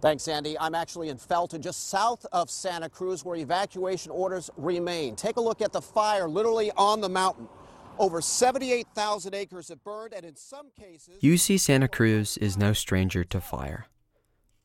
Thanks, 0.00 0.28
Andy. 0.28 0.58
I'm 0.58 0.74
actually 0.74 1.10
in 1.10 1.18
Felton, 1.18 1.60
just 1.60 1.90
south 1.90 2.24
of 2.32 2.50
Santa 2.50 2.88
Cruz, 2.88 3.22
where 3.22 3.36
evacuation 3.36 4.10
orders 4.10 4.48
remain. 4.56 5.14
Take 5.14 5.36
a 5.36 5.40
look 5.40 5.60
at 5.60 5.72
the 5.72 5.82
fire 5.82 6.26
literally 6.26 6.72
on 6.76 7.02
the 7.02 7.08
mountain. 7.08 7.48
Over 7.98 8.22
78,000 8.22 9.34
acres 9.34 9.68
have 9.68 9.84
burned, 9.84 10.14
and 10.14 10.24
in 10.24 10.36
some 10.36 10.70
cases. 10.78 11.18
UC 11.22 11.60
Santa 11.60 11.86
Cruz 11.86 12.38
is 12.38 12.56
no 12.56 12.72
stranger 12.72 13.24
to 13.24 13.42
fire. 13.42 13.88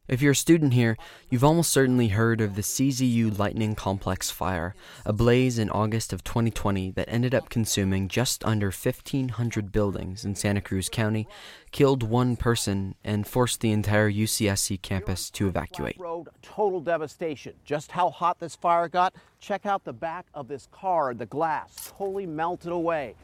If 0.07 0.21
you're 0.21 0.33
a 0.33 0.35
student 0.35 0.73
here, 0.73 0.97
you've 1.31 1.43
almost 1.43 1.71
certainly 1.71 2.09
heard 2.09 2.39
of 2.39 2.55
the 2.55 2.61
CZU 2.61 3.39
Lightning 3.39 3.73
Complex 3.73 4.29
fire, 4.29 4.75
a 5.03 5.11
blaze 5.11 5.57
in 5.57 5.71
August 5.71 6.13
of 6.13 6.23
2020 6.23 6.91
that 6.91 7.09
ended 7.09 7.33
up 7.33 7.49
consuming 7.49 8.07
just 8.07 8.45
under 8.45 8.67
1,500 8.67 9.71
buildings 9.71 10.23
in 10.23 10.35
Santa 10.35 10.61
Cruz 10.61 10.89
County, 10.89 11.27
killed 11.71 12.03
one 12.03 12.35
person, 12.35 12.93
and 13.03 13.25
forced 13.25 13.61
the 13.61 13.71
entire 13.71 14.11
UCSC 14.11 14.79
campus 14.83 15.31
to 15.31 15.47
evacuate. 15.47 15.99
Road, 15.99 16.27
total 16.43 16.81
devastation. 16.81 17.53
Just 17.65 17.89
how 17.89 18.11
hot 18.11 18.39
this 18.39 18.55
fire 18.55 18.87
got? 18.87 19.15
Check 19.39 19.65
out 19.65 19.85
the 19.85 19.93
back 19.93 20.27
of 20.35 20.47
this 20.47 20.67
car. 20.71 21.15
The 21.15 21.25
glass 21.25 21.91
totally 21.97 22.27
melted 22.27 22.71
away. 22.71 23.15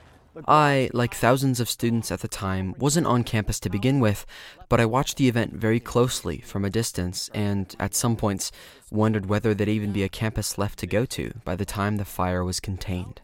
I, 0.48 0.90
like 0.94 1.14
thousands 1.14 1.60
of 1.60 1.70
students 1.70 2.12
at 2.12 2.22
the 2.22 2.28
time, 2.28 2.76
wasn't 2.78 3.08
on 3.08 3.24
campus 3.24 3.60
to 3.62 3.70
begin 3.70 4.00
with, 4.00 4.26
but 4.70 4.80
I 4.80 4.86
watched 4.86 5.18
the 5.18 5.28
event 5.28 5.54
very 5.54 5.80
closely 5.80 6.40
from 6.40 6.64
a 6.64 6.70
distance 6.70 7.30
and, 7.34 7.76
at 7.80 7.96
some 7.96 8.16
points, 8.16 8.52
wondered 8.90 9.28
whether 9.28 9.54
there'd 9.54 9.70
even 9.70 9.92
be 9.92 10.04
a 10.04 10.10
campus 10.10 10.58
left 10.58 10.80
to 10.80 10.88
go 10.88 11.06
to 11.06 11.34
by 11.44 11.56
the 11.56 11.66
time 11.66 11.98
the 11.98 12.06
fire 12.06 12.44
was 12.44 12.60
contained. 12.60 13.22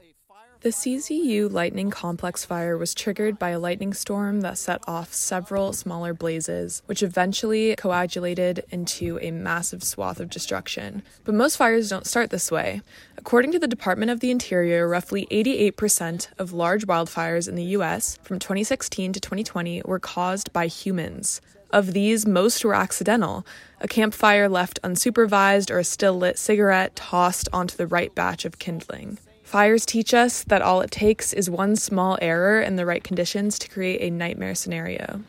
The 0.67 0.73
CZU 0.73 1.49
lightning 1.49 1.89
complex 1.89 2.44
fire 2.44 2.77
was 2.77 2.94
triggered 2.94 3.39
by 3.39 3.52
a 3.52 3.58
lightning 3.58 3.94
storm 3.94 4.41
that 4.41 4.58
set 4.58 4.81
off 4.85 5.13
several 5.13 5.71
smaller 5.71 6.13
blazes, 6.13 6.84
which 6.88 7.02
eventually 7.02 7.73
coagulated 7.77 8.66
into 8.70 9.17
a 9.22 9.31
massive 9.31 9.81
swath 9.81 10.20
of 10.20 10.30
destruction. 10.30 11.03
But 11.23 11.35
most 11.35 11.55
fires 11.55 11.89
don't 11.89 12.06
start 12.06 12.31
this 12.31 12.52
way. 12.52 12.81
According 13.17 13.53
to 13.53 13.59
the 13.59 13.67
Department 13.69 14.11
of 14.11 14.19
the 14.19 14.30
Interior, 14.30 14.89
roughly 14.89 15.25
88% 15.31 16.28
of 16.38 16.52
large 16.52 16.86
wildfires 16.86 17.47
in 17.47 17.56
the 17.56 17.78
US 17.78 18.19
from 18.22 18.38
2016 18.38 19.13
to 19.13 19.22
2020 19.22 19.84
were 19.86 20.00
caused 20.00 20.52
by 20.52 20.67
humans. 20.67 21.39
Of 21.72 21.94
these, 21.94 22.25
most 22.25 22.66
were 22.66 22.75
accidental. 22.75 23.47
A 23.80 23.88
campfire 23.88 24.50
left 24.50 24.81
unsupervised 24.81 25.72
or 25.72 25.80
a 25.80 25.86
still 25.86 26.17
lit 26.17 26.38
cigarette 26.38 26.97
tossed 26.97 27.47
onto 27.53 27.78
the 27.78 27.88
right 27.88 28.13
batch 28.13 28.44
of 28.44 28.59
kindling. 28.59 29.17
Fires 29.48 29.86
teach 29.86 30.14
us 30.14 30.44
that 30.44 30.62
all 30.62 30.81
it 30.81 30.92
takes 30.92 31.31
is 31.31 31.50
one 31.50 31.78
small 31.78 32.17
error 32.22 32.59
in 32.59 32.76
the 32.76 32.86
right 32.86 33.02
conditions 33.02 33.58
to 33.59 33.70
create 33.70 34.02
a 34.02 34.14
nightmare 34.14 34.53
scenario. 34.53 35.22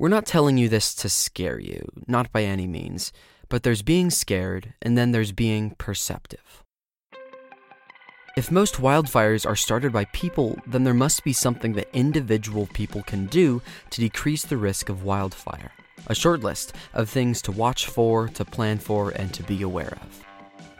We're 0.00 0.08
not 0.08 0.26
telling 0.26 0.58
you 0.58 0.68
this 0.68 0.96
to 0.96 1.08
scare 1.08 1.60
you, 1.60 1.88
not 2.08 2.32
by 2.32 2.42
any 2.42 2.66
means, 2.66 3.12
but 3.48 3.62
there's 3.62 3.82
being 3.82 4.10
scared 4.10 4.74
and 4.82 4.98
then 4.98 5.12
there's 5.12 5.30
being 5.30 5.76
perceptive. 5.78 6.64
If 8.36 8.50
most 8.50 8.78
wildfires 8.78 9.46
are 9.46 9.54
started 9.54 9.92
by 9.92 10.06
people, 10.06 10.58
then 10.66 10.82
there 10.82 10.92
must 10.92 11.22
be 11.22 11.32
something 11.32 11.74
that 11.74 11.86
individual 11.92 12.66
people 12.74 13.04
can 13.04 13.26
do 13.26 13.62
to 13.90 14.00
decrease 14.00 14.42
the 14.44 14.56
risk 14.56 14.88
of 14.88 15.04
wildfire 15.04 15.70
a 16.06 16.14
short 16.14 16.42
list 16.42 16.74
of 16.92 17.08
things 17.08 17.42
to 17.42 17.52
watch 17.52 17.86
for, 17.86 18.28
to 18.28 18.44
plan 18.44 18.78
for, 18.78 19.10
and 19.10 19.32
to 19.34 19.42
be 19.42 19.62
aware 19.62 19.98
of. 20.00 20.24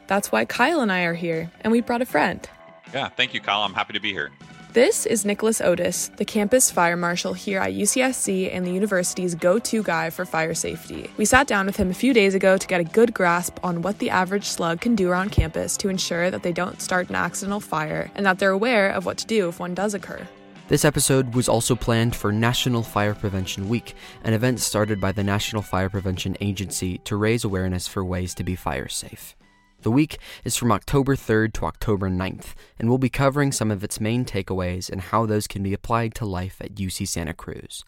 That's 0.07 0.31
why 0.31 0.45
Kyle 0.45 0.81
and 0.81 0.93
I 0.93 1.05
are 1.05 1.15
here, 1.15 1.51
and 1.63 1.73
we 1.73 1.81
brought 1.81 2.03
a 2.03 2.07
friend. 2.07 2.49
Yeah, 2.93 3.09
thank 3.09 3.35
you, 3.35 3.41
Kyle. 3.41 3.63
I'm 3.63 3.75
happy 3.75 3.95
to 3.95 4.01
be 4.01 4.13
here. 4.13 4.31
This 4.75 5.07
is 5.07 5.25
Nicholas 5.25 5.61
Otis, 5.61 6.09
the 6.17 6.25
campus 6.25 6.69
fire 6.69 6.97
marshal 6.97 7.33
here 7.33 7.61
at 7.61 7.75
UCSC 7.75 8.53
and 8.53 8.67
the 8.67 8.73
university's 8.73 9.37
go 9.37 9.61
to 9.61 9.85
guy 9.85 10.11
for 10.11 10.25
fire 10.25 10.53
safety. 10.53 11.09
We 11.17 11.27
sat 11.27 11.47
down 11.47 11.67
with 11.67 11.77
him 11.77 11.93
a 11.93 11.95
few 11.95 12.13
days 12.13 12.35
ago 12.35 12.59
to 12.59 12.67
get 12.67 12.81
a 12.81 12.85
good 12.85 13.15
grasp 13.15 13.57
on 13.63 13.83
what 13.83 14.01
the 14.01 14.11
average 14.11 14.47
slug 14.47 14.81
can 14.81 14.97
do 14.97 15.09
around 15.09 15.31
campus 15.31 15.77
to 15.77 15.89
ensure 15.89 16.29
that 16.29 16.43
they 16.43 16.53
don't 16.53 16.83
start 16.83 17.09
an 17.09 17.15
accidental 17.15 17.61
fire 17.61 18.11
and 18.17 18.27
that 18.27 18.41
they're 18.41 18.51
aware 18.51 18.91
of 18.91 19.07
what 19.07 19.17
to 19.19 19.27
do 19.27 19.49
if 19.49 19.61
one 19.61 19.75
does 19.75 19.95
occur. 19.95 20.27
This 20.67 20.87
episode 20.87 21.35
was 21.35 21.47
also 21.47 21.77
planned 21.77 22.17
for 22.17 22.33
National 22.33 22.83
Fire 22.83 23.15
Prevention 23.15 23.69
Week, 23.69 23.95
an 24.23 24.33
event 24.33 24.61
started 24.61 24.99
by 24.99 25.13
the 25.13 25.23
National 25.23 25.61
Fire 25.61 25.91
Prevention 25.91 26.39
Agency 26.41 26.97
to 27.05 27.17
raise 27.17 27.45
awareness 27.45 27.87
for 27.87 28.03
ways 28.03 28.35
to 28.37 28.45
be 28.45 28.57
fire 28.57 28.89
safe. 28.89 29.37
The 29.83 29.91
week 29.91 30.17
is 30.43 30.57
from 30.57 30.73
October 30.73 31.17
3rd 31.17 31.53
to 31.55 31.67
October 31.67 32.09
9th, 32.09 32.55
and 32.79 32.89
we'll 32.89 32.97
be 32.97 33.11
covering 33.11 33.53
some 33.53 33.71
of 33.71 33.85
its 33.85 34.01
main 34.01 34.25
takeaways 34.25 34.89
and 34.89 35.03
how 35.03 35.27
those 35.27 35.47
can 35.47 35.63
be 35.63 35.75
applied 35.75 36.15
to 36.15 36.25
life 36.25 36.57
at 36.63 36.77
UC 36.77 37.09
Santa 37.09 37.35
Cruz. 37.35 37.85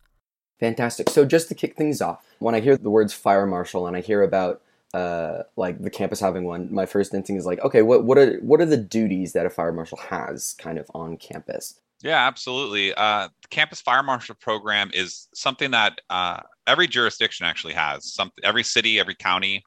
Fantastic. 0.60 1.08
So, 1.08 1.24
just 1.24 1.48
to 1.48 1.54
kick 1.54 1.76
things 1.76 2.02
off, 2.02 2.26
when 2.40 2.54
I 2.54 2.60
hear 2.60 2.76
the 2.76 2.90
words 2.90 3.14
fire 3.14 3.46
marshal 3.46 3.86
and 3.86 3.96
I 3.96 4.02
hear 4.02 4.22
about 4.22 4.60
uh, 4.92 5.44
like 5.56 5.80
the 5.80 5.88
campus 5.88 6.20
having 6.20 6.44
one, 6.44 6.68
my 6.70 6.84
first 6.84 7.14
instinct 7.14 7.38
is 7.38 7.46
like, 7.46 7.60
okay, 7.60 7.80
what 7.80 8.04
what 8.04 8.18
are 8.18 8.36
what 8.40 8.60
are 8.60 8.66
the 8.66 8.76
duties 8.76 9.32
that 9.32 9.46
a 9.46 9.50
fire 9.50 9.72
marshal 9.72 9.96
has 9.96 10.54
kind 10.58 10.76
of 10.76 10.90
on 10.94 11.16
campus? 11.16 11.80
Yeah, 12.02 12.26
absolutely. 12.26 12.92
Uh, 12.94 13.28
the 13.42 13.48
campus 13.48 13.80
fire 13.80 14.02
marshal 14.02 14.34
program 14.34 14.90
is 14.92 15.28
something 15.34 15.70
that 15.70 16.00
uh, 16.10 16.40
every 16.66 16.86
jurisdiction 16.86 17.46
actually 17.46 17.72
has. 17.74 18.12
Some 18.12 18.30
every 18.44 18.62
city, 18.64 19.00
every 19.00 19.14
county, 19.14 19.62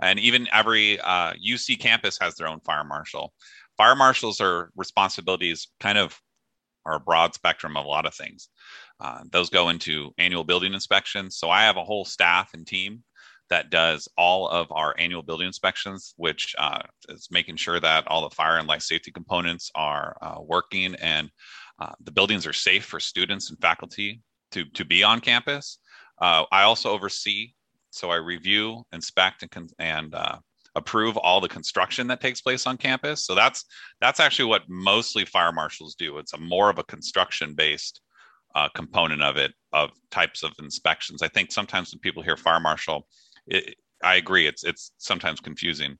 and 0.00 0.18
even 0.18 0.46
every 0.52 1.00
uh, 1.00 1.32
UC 1.34 1.76
campus 1.76 2.18
has 2.20 2.34
their 2.36 2.48
own 2.48 2.60
fire 2.60 2.84
marshal. 2.84 3.32
Fire 3.76 3.96
marshals 3.96 4.40
are 4.40 4.70
responsibilities 4.76 5.68
kind 5.80 5.96
of 5.96 6.20
are 6.86 6.96
a 6.96 7.00
broad 7.00 7.34
spectrum 7.34 7.76
of 7.76 7.84
a 7.84 7.88
lot 7.88 8.06
of 8.06 8.14
things. 8.14 8.48
Uh, 9.00 9.22
those 9.32 9.50
go 9.50 9.68
into 9.68 10.12
annual 10.18 10.44
building 10.44 10.74
inspections. 10.74 11.36
So 11.36 11.50
I 11.50 11.62
have 11.62 11.76
a 11.76 11.84
whole 11.84 12.04
staff 12.04 12.50
and 12.54 12.66
team 12.66 13.02
that 13.50 13.70
does 13.70 14.08
all 14.16 14.48
of 14.48 14.68
our 14.70 14.94
annual 14.98 15.22
building 15.22 15.46
inspections, 15.46 16.14
which 16.16 16.54
uh, 16.58 16.82
is 17.08 17.28
making 17.30 17.56
sure 17.56 17.80
that 17.80 18.06
all 18.06 18.28
the 18.28 18.34
fire 18.34 18.58
and 18.58 18.68
life 18.68 18.82
safety 18.82 19.10
components 19.10 19.70
are 19.74 20.16
uh, 20.22 20.36
working 20.40 20.94
and 20.96 21.30
uh, 21.80 21.92
the 22.04 22.12
buildings 22.12 22.46
are 22.46 22.52
safe 22.52 22.84
for 22.84 23.00
students 23.00 23.50
and 23.50 23.58
faculty 23.60 24.20
to, 24.52 24.64
to 24.66 24.84
be 24.84 25.02
on 25.02 25.20
campus. 25.20 25.78
Uh, 26.20 26.44
I 26.52 26.62
also 26.62 26.90
oversee, 26.90 27.52
so 27.90 28.10
I 28.10 28.16
review, 28.16 28.84
inspect, 28.92 29.42
and, 29.42 29.72
and 29.78 30.14
uh, 30.14 30.38
approve 30.74 31.16
all 31.16 31.40
the 31.40 31.48
construction 31.48 32.06
that 32.08 32.20
takes 32.20 32.40
place 32.40 32.66
on 32.66 32.76
campus. 32.76 33.24
So 33.24 33.34
that's 33.34 33.64
that's 34.00 34.20
actually 34.20 34.48
what 34.48 34.68
mostly 34.68 35.24
fire 35.24 35.52
marshals 35.52 35.94
do. 35.94 36.18
It's 36.18 36.34
a 36.34 36.38
more 36.38 36.70
of 36.70 36.78
a 36.78 36.84
construction 36.84 37.54
based 37.54 38.00
uh, 38.54 38.68
component 38.74 39.22
of 39.22 39.36
it 39.36 39.52
of 39.72 39.90
types 40.10 40.42
of 40.42 40.52
inspections. 40.58 41.22
I 41.22 41.28
think 41.28 41.52
sometimes 41.52 41.92
when 41.92 42.00
people 42.00 42.22
hear 42.22 42.36
fire 42.36 42.60
marshal, 42.60 43.06
it, 43.46 43.74
I 44.02 44.16
agree. 44.16 44.46
It's 44.46 44.64
it's 44.64 44.92
sometimes 44.98 45.40
confusing. 45.40 45.98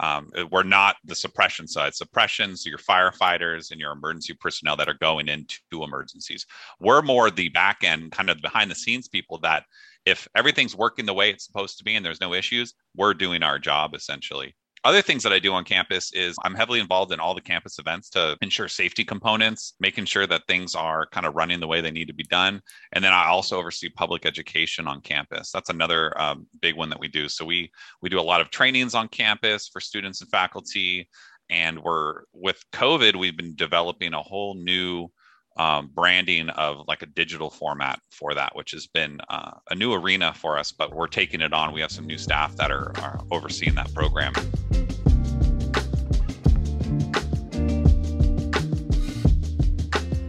Um, 0.00 0.30
we're 0.50 0.62
not 0.62 0.96
the 1.04 1.14
suppression 1.14 1.68
side. 1.68 1.94
Suppressions, 1.94 2.64
your 2.64 2.78
firefighters 2.78 3.70
and 3.70 3.78
your 3.78 3.92
emergency 3.92 4.32
personnel 4.32 4.76
that 4.76 4.88
are 4.88 4.94
going 4.94 5.28
into 5.28 5.84
emergencies. 5.84 6.46
We're 6.80 7.02
more 7.02 7.30
the 7.30 7.50
back 7.50 7.84
end, 7.84 8.12
kind 8.12 8.30
of 8.30 8.40
behind 8.40 8.70
the 8.70 8.74
scenes 8.74 9.08
people 9.08 9.38
that 9.40 9.64
if 10.06 10.26
everything's 10.34 10.74
working 10.74 11.04
the 11.04 11.12
way 11.12 11.30
it's 11.30 11.44
supposed 11.44 11.76
to 11.78 11.84
be 11.84 11.94
and 11.96 12.04
there's 12.04 12.20
no 12.20 12.32
issues, 12.32 12.74
we're 12.96 13.12
doing 13.12 13.42
our 13.42 13.58
job 13.58 13.94
essentially. 13.94 14.54
Other 14.82 15.02
things 15.02 15.22
that 15.24 15.32
I 15.32 15.38
do 15.38 15.52
on 15.52 15.64
campus 15.64 16.10
is 16.14 16.36
I'm 16.42 16.54
heavily 16.54 16.80
involved 16.80 17.12
in 17.12 17.20
all 17.20 17.34
the 17.34 17.40
campus 17.42 17.78
events 17.78 18.08
to 18.10 18.38
ensure 18.40 18.66
safety 18.66 19.04
components, 19.04 19.74
making 19.78 20.06
sure 20.06 20.26
that 20.26 20.46
things 20.48 20.74
are 20.74 21.06
kind 21.06 21.26
of 21.26 21.34
running 21.34 21.60
the 21.60 21.66
way 21.66 21.82
they 21.82 21.90
need 21.90 22.08
to 22.08 22.14
be 22.14 22.24
done. 22.24 22.62
And 22.92 23.04
then 23.04 23.12
I 23.12 23.26
also 23.26 23.58
oversee 23.58 23.90
public 23.90 24.24
education 24.24 24.88
on 24.88 25.02
campus. 25.02 25.52
That's 25.52 25.68
another 25.68 26.18
um, 26.18 26.46
big 26.62 26.76
one 26.76 26.88
that 26.88 27.00
we 27.00 27.08
do. 27.08 27.28
So 27.28 27.44
we 27.44 27.70
we 28.00 28.08
do 28.08 28.18
a 28.18 28.22
lot 28.22 28.40
of 28.40 28.48
trainings 28.48 28.94
on 28.94 29.08
campus 29.08 29.68
for 29.68 29.80
students 29.80 30.22
and 30.22 30.30
faculty. 30.30 31.10
And 31.50 31.82
we're 31.82 32.22
with 32.32 32.64
COVID, 32.72 33.16
we've 33.16 33.36
been 33.36 33.56
developing 33.56 34.14
a 34.14 34.22
whole 34.22 34.54
new 34.54 35.10
um, 35.56 35.90
branding 35.94 36.48
of 36.50 36.86
like 36.88 37.02
a 37.02 37.06
digital 37.06 37.50
format 37.50 38.00
for 38.10 38.34
that, 38.34 38.54
which 38.56 38.70
has 38.72 38.86
been 38.86 39.20
uh, 39.28 39.52
a 39.70 39.74
new 39.74 39.92
arena 39.92 40.32
for 40.34 40.58
us, 40.58 40.72
but 40.72 40.94
we're 40.94 41.06
taking 41.06 41.40
it 41.40 41.52
on. 41.52 41.72
We 41.72 41.80
have 41.80 41.90
some 41.90 42.06
new 42.06 42.18
staff 42.18 42.56
that 42.56 42.70
are, 42.70 42.92
are 42.98 43.20
overseeing 43.30 43.74
that 43.74 43.92
program. 43.94 44.32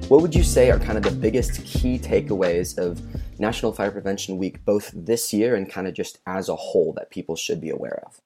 What 0.08 0.22
would 0.22 0.36
you 0.36 0.44
say 0.44 0.70
are 0.70 0.80
kind 0.80 0.98
of 0.98 1.04
the 1.06 1.12
biggest 1.12 1.64
key 1.64 1.98
takeaways 1.98 2.78
of 2.78 3.02
National 3.40 3.72
Fire 3.72 3.92
Prevention 3.92 4.38
Week, 4.38 4.64
both 4.66 4.92
this 4.94 5.32
year 5.32 5.56
and 5.56 5.70
kind 5.70 5.88
of 5.88 5.94
just 5.94 6.20
as 6.28 6.50
a 6.50 6.56
whole, 6.56 6.92
that 6.98 7.10
people 7.10 7.38
should 7.38 7.62
be 7.62 7.70
aware 7.70 8.04
of? 8.06 8.20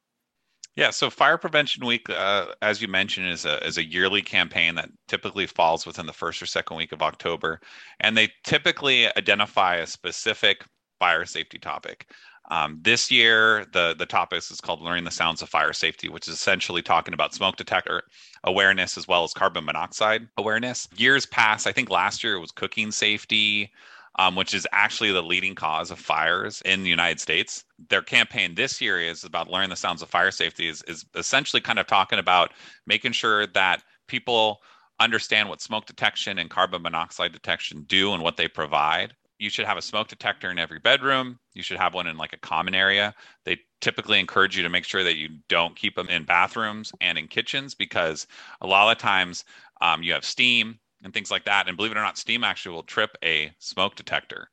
Yeah, 0.76 0.90
so 0.90 1.10
Fire 1.10 1.38
Prevention 1.38 1.86
Week, 1.86 2.10
uh, 2.10 2.48
as 2.62 2.82
you 2.82 2.88
mentioned, 2.90 3.28
is 3.30 3.46
a 3.46 3.66
is 3.66 3.78
a 3.78 3.86
yearly 3.86 4.22
campaign 4.22 4.76
that 4.76 4.90
typically 5.08 5.48
falls 5.48 5.86
within 5.86 6.06
the 6.06 6.12
first 6.14 6.42
or 6.42 6.46
second 6.46 6.76
week 6.76 6.92
of 6.92 7.02
October, 7.02 7.62
and 8.02 8.18
they 8.18 8.30
typically 8.44 9.08
identify 9.16 9.76
a 9.78 9.88
specific 9.88 10.66
fire 11.00 11.26
safety 11.26 11.60
topic. 11.60 12.10
Um, 12.52 12.80
this 12.82 13.10
year, 13.10 13.66
the 13.72 13.96
the 13.98 14.06
topic 14.06 14.40
is 14.40 14.60
called 14.62 14.82
"Learning 14.82 15.06
the 15.06 15.12
Sounds 15.12 15.42
of 15.42 15.48
Fire 15.50 15.72
Safety," 15.74 16.10
which 16.10 16.28
is 16.28 16.34
essentially 16.34 16.82
talking 16.82 17.14
about 17.14 17.34
smoke 17.34 17.56
detector 17.56 18.04
awareness 18.44 18.98
as 18.98 19.08
well 19.08 19.24
as 19.24 19.34
carbon 19.34 19.64
monoxide 19.64 20.28
awareness. 20.38 20.90
Years 20.98 21.26
past, 21.26 21.68
I 21.68 21.72
think 21.72 21.90
last 21.90 22.22
year 22.24 22.36
it 22.36 22.40
was 22.42 22.52
cooking 22.52 22.92
safety. 22.92 23.72
Um, 24.18 24.36
which 24.38 24.54
is 24.54 24.66
actually 24.72 25.12
the 25.12 25.22
leading 25.22 25.56
cause 25.56 25.92
of 25.92 26.00
fires 26.00 26.62
in 26.64 26.84
the 26.84 26.90
United 26.90 27.20
States. 27.20 27.66
Their 27.90 28.02
campaign 28.02 28.56
this 28.56 28.80
year 28.80 29.02
is 29.02 29.26
about 29.26 29.50
learning 29.50 29.72
the 29.72 29.76
sounds 29.76 30.02
of 30.02 30.10
fire 30.10 30.32
safety, 30.32 30.70
is, 30.70 30.82
is 30.84 31.06
essentially 31.16 31.60
kind 31.60 31.80
of 31.80 31.88
talking 31.88 32.18
about 32.18 32.54
making 32.88 33.12
sure 33.12 33.46
that 33.48 33.84
people 34.08 34.62
understand 35.02 35.50
what 35.50 35.60
smoke 35.60 35.86
detection 35.86 36.40
and 36.40 36.50
carbon 36.50 36.82
monoxide 36.82 37.34
detection 37.34 37.84
do 37.90 38.14
and 38.14 38.24
what 38.24 38.38
they 38.38 38.48
provide 38.48 39.14
you 39.40 39.50
should 39.50 39.66
have 39.66 39.78
a 39.78 39.82
smoke 39.82 40.08
detector 40.08 40.50
in 40.50 40.60
every 40.60 40.80
bedroom. 40.80 41.40
You 41.54 41.64
should 41.64 41.78
have 41.78 41.94
one 41.94 42.08
in 42.08 42.18
like 42.18 42.34
a 42.34 42.38
common 42.38 42.74
area. 42.74 43.14
They 43.44 43.58
typically 43.82 44.20
encourage 44.20 44.56
you 44.56 44.64
to 44.64 44.70
make 44.70 44.86
sure 44.86 45.04
that 45.04 45.18
you 45.18 45.30
don't 45.50 45.76
keep 45.76 45.96
them 45.96 46.10
in 46.10 46.24
bathrooms 46.24 46.92
and 47.02 47.18
in 47.18 47.28
kitchens 47.28 47.76
because 47.76 48.28
a 48.62 48.68
lot 48.68 48.92
of 48.92 48.98
times 48.98 49.44
um, 49.82 50.04
you 50.04 50.14
have 50.14 50.26
steam 50.26 50.80
and 51.04 51.14
things 51.14 51.32
like 51.32 51.46
that. 51.46 51.68
And 51.68 51.78
believe 51.78 51.92
it 51.92 51.98
or 51.98 52.02
not, 52.02 52.18
steam 52.18 52.44
actually 52.44 52.76
will 52.76 52.84
trip 52.84 53.18
a 53.24 53.52
smoke 53.60 53.96
detector. 53.96 54.50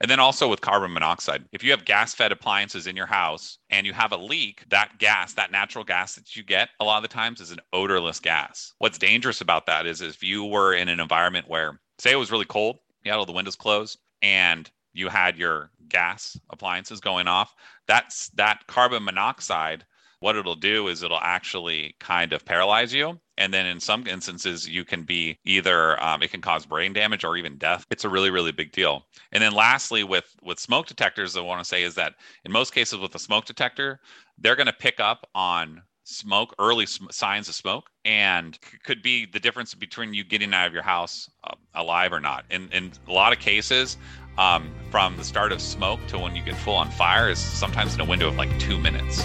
And 0.00 0.10
then 0.10 0.20
also 0.20 0.48
with 0.48 0.60
carbon 0.60 0.92
monoxide, 0.92 1.44
if 1.52 1.64
you 1.64 1.70
have 1.70 1.86
gas 1.86 2.14
fed 2.14 2.30
appliances 2.30 2.86
in 2.86 2.96
your 2.96 3.06
house 3.06 3.58
and 3.70 3.86
you 3.86 3.94
have 3.94 4.12
a 4.12 4.16
leak, 4.16 4.64
that 4.68 4.98
gas, 4.98 5.32
that 5.34 5.50
natural 5.50 5.84
gas 5.84 6.14
that 6.16 6.36
you 6.36 6.42
get 6.42 6.68
a 6.80 6.84
lot 6.84 6.98
of 6.98 7.02
the 7.02 7.14
times 7.14 7.40
is 7.40 7.50
an 7.50 7.60
odorless 7.72 8.20
gas. 8.20 8.74
What's 8.78 8.98
dangerous 8.98 9.40
about 9.40 9.64
that 9.66 9.86
is 9.86 10.02
if 10.02 10.22
you 10.22 10.44
were 10.44 10.74
in 10.74 10.88
an 10.88 11.00
environment 11.00 11.48
where, 11.48 11.80
say, 11.98 12.12
it 12.12 12.16
was 12.16 12.30
really 12.30 12.44
cold, 12.44 12.78
you 13.04 13.10
had 13.10 13.18
all 13.18 13.24
the 13.24 13.32
windows 13.32 13.56
closed, 13.56 13.98
and 14.20 14.70
you 14.92 15.08
had 15.08 15.38
your 15.38 15.70
gas 15.88 16.36
appliances 16.50 17.00
going 17.00 17.28
off, 17.28 17.54
that's 17.86 18.28
that 18.30 18.66
carbon 18.66 19.04
monoxide. 19.04 19.84
What 20.20 20.36
it'll 20.36 20.54
do 20.54 20.88
is 20.88 21.02
it'll 21.02 21.18
actually 21.20 21.94
kind 22.00 22.32
of 22.32 22.44
paralyze 22.44 22.92
you. 22.94 23.20
And 23.38 23.52
then 23.52 23.66
in 23.66 23.80
some 23.80 24.06
instances, 24.06 24.66
you 24.66 24.84
can 24.84 25.02
be 25.02 25.38
either 25.44 26.02
um, 26.02 26.22
it 26.22 26.30
can 26.30 26.40
cause 26.40 26.64
brain 26.64 26.94
damage 26.94 27.22
or 27.22 27.36
even 27.36 27.58
death. 27.58 27.84
It's 27.90 28.04
a 28.04 28.08
really, 28.08 28.30
really 28.30 28.52
big 28.52 28.72
deal. 28.72 29.06
And 29.32 29.42
then 29.42 29.52
lastly, 29.52 30.04
with 30.04 30.34
with 30.42 30.58
smoke 30.58 30.86
detectors, 30.86 31.36
I 31.36 31.42
want 31.42 31.60
to 31.60 31.68
say 31.68 31.82
is 31.82 31.94
that 31.96 32.14
in 32.44 32.52
most 32.52 32.72
cases 32.72 32.98
with 32.98 33.14
a 33.14 33.18
smoke 33.18 33.44
detector, 33.44 34.00
they're 34.38 34.56
going 34.56 34.66
to 34.66 34.72
pick 34.72 35.00
up 35.00 35.28
on 35.34 35.82
smoke, 36.04 36.54
early 36.58 36.86
sm- 36.86 37.10
signs 37.10 37.48
of 37.48 37.54
smoke, 37.54 37.90
and 38.04 38.58
c- 38.64 38.78
could 38.84 39.02
be 39.02 39.26
the 39.26 39.40
difference 39.40 39.74
between 39.74 40.14
you 40.14 40.24
getting 40.24 40.54
out 40.54 40.66
of 40.66 40.72
your 40.72 40.82
house 40.82 41.28
uh, 41.44 41.54
alive 41.74 42.12
or 42.12 42.20
not. 42.20 42.44
In, 42.48 42.68
in 42.72 42.92
a 43.08 43.12
lot 43.12 43.32
of 43.32 43.40
cases, 43.40 43.98
um, 44.38 44.72
from 44.90 45.16
the 45.16 45.24
start 45.24 45.52
of 45.52 45.60
smoke 45.60 46.00
to 46.08 46.18
when 46.18 46.36
you 46.36 46.42
get 46.42 46.56
full 46.56 46.76
on 46.76 46.90
fire 46.90 47.28
is 47.28 47.38
sometimes 47.38 47.94
in 47.94 48.00
a 48.00 48.04
window 48.04 48.28
of 48.28 48.36
like 48.36 48.56
two 48.58 48.78
minutes. 48.78 49.22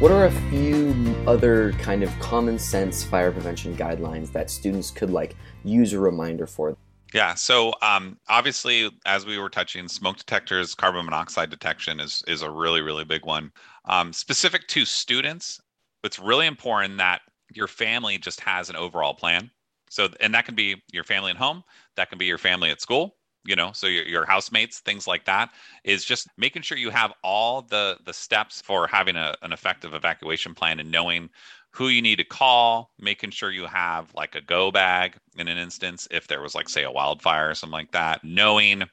What 0.00 0.10
are 0.10 0.24
a 0.24 0.30
few 0.50 0.92
other 1.24 1.72
kind 1.74 2.02
of 2.02 2.10
common 2.18 2.58
sense 2.58 3.04
fire 3.04 3.30
prevention 3.30 3.76
guidelines 3.76 4.32
that 4.32 4.50
students 4.50 4.90
could 4.90 5.10
like 5.10 5.36
use 5.62 5.92
a 5.92 6.00
reminder 6.00 6.48
for? 6.48 6.76
Yeah. 7.14 7.34
So 7.34 7.72
um, 7.80 8.18
obviously, 8.28 8.90
as 9.06 9.24
we 9.24 9.38
were 9.38 9.48
touching, 9.48 9.86
smoke 9.86 10.16
detectors, 10.16 10.74
carbon 10.74 11.04
monoxide 11.04 11.48
detection 11.48 12.00
is 12.00 12.24
is 12.26 12.42
a 12.42 12.50
really 12.50 12.80
really 12.80 13.04
big 13.04 13.24
one. 13.24 13.52
Um, 13.84 14.12
specific 14.12 14.66
to 14.68 14.84
students, 14.84 15.60
it's 16.02 16.18
really 16.18 16.48
important 16.48 16.98
that 16.98 17.20
your 17.52 17.68
family 17.68 18.18
just 18.18 18.40
has 18.40 18.68
an 18.68 18.74
overall 18.74 19.14
plan. 19.14 19.48
So, 19.90 20.08
and 20.18 20.34
that 20.34 20.44
can 20.44 20.56
be 20.56 20.82
your 20.92 21.04
family 21.04 21.30
at 21.30 21.36
home, 21.36 21.62
that 21.94 22.08
can 22.08 22.18
be 22.18 22.26
your 22.26 22.38
family 22.38 22.70
at 22.70 22.80
school. 22.80 23.14
You 23.46 23.56
know, 23.56 23.72
so 23.72 23.86
your, 23.86 24.04
your 24.06 24.24
housemates, 24.24 24.80
things 24.80 25.06
like 25.06 25.26
that, 25.26 25.50
is 25.84 26.04
just 26.04 26.28
making 26.38 26.62
sure 26.62 26.78
you 26.78 26.90
have 26.90 27.12
all 27.22 27.62
the 27.62 27.98
the 28.04 28.14
steps 28.14 28.62
for 28.62 28.86
having 28.86 29.16
a, 29.16 29.34
an 29.42 29.52
effective 29.52 29.94
evacuation 29.94 30.54
plan 30.54 30.80
and 30.80 30.90
knowing 30.90 31.28
who 31.70 31.88
you 31.88 32.00
need 32.00 32.16
to 32.16 32.24
call, 32.24 32.92
making 32.98 33.30
sure 33.30 33.50
you 33.50 33.66
have 33.66 34.14
like 34.14 34.34
a 34.34 34.40
go 34.40 34.70
bag 34.70 35.16
in 35.36 35.48
an 35.48 35.58
instance 35.58 36.06
if 36.10 36.26
there 36.28 36.40
was 36.40 36.54
like 36.54 36.68
say 36.68 36.84
a 36.84 36.90
wildfire 36.90 37.50
or 37.50 37.54
something 37.54 37.72
like 37.72 37.90
that, 37.92 38.22
knowing 38.24 38.84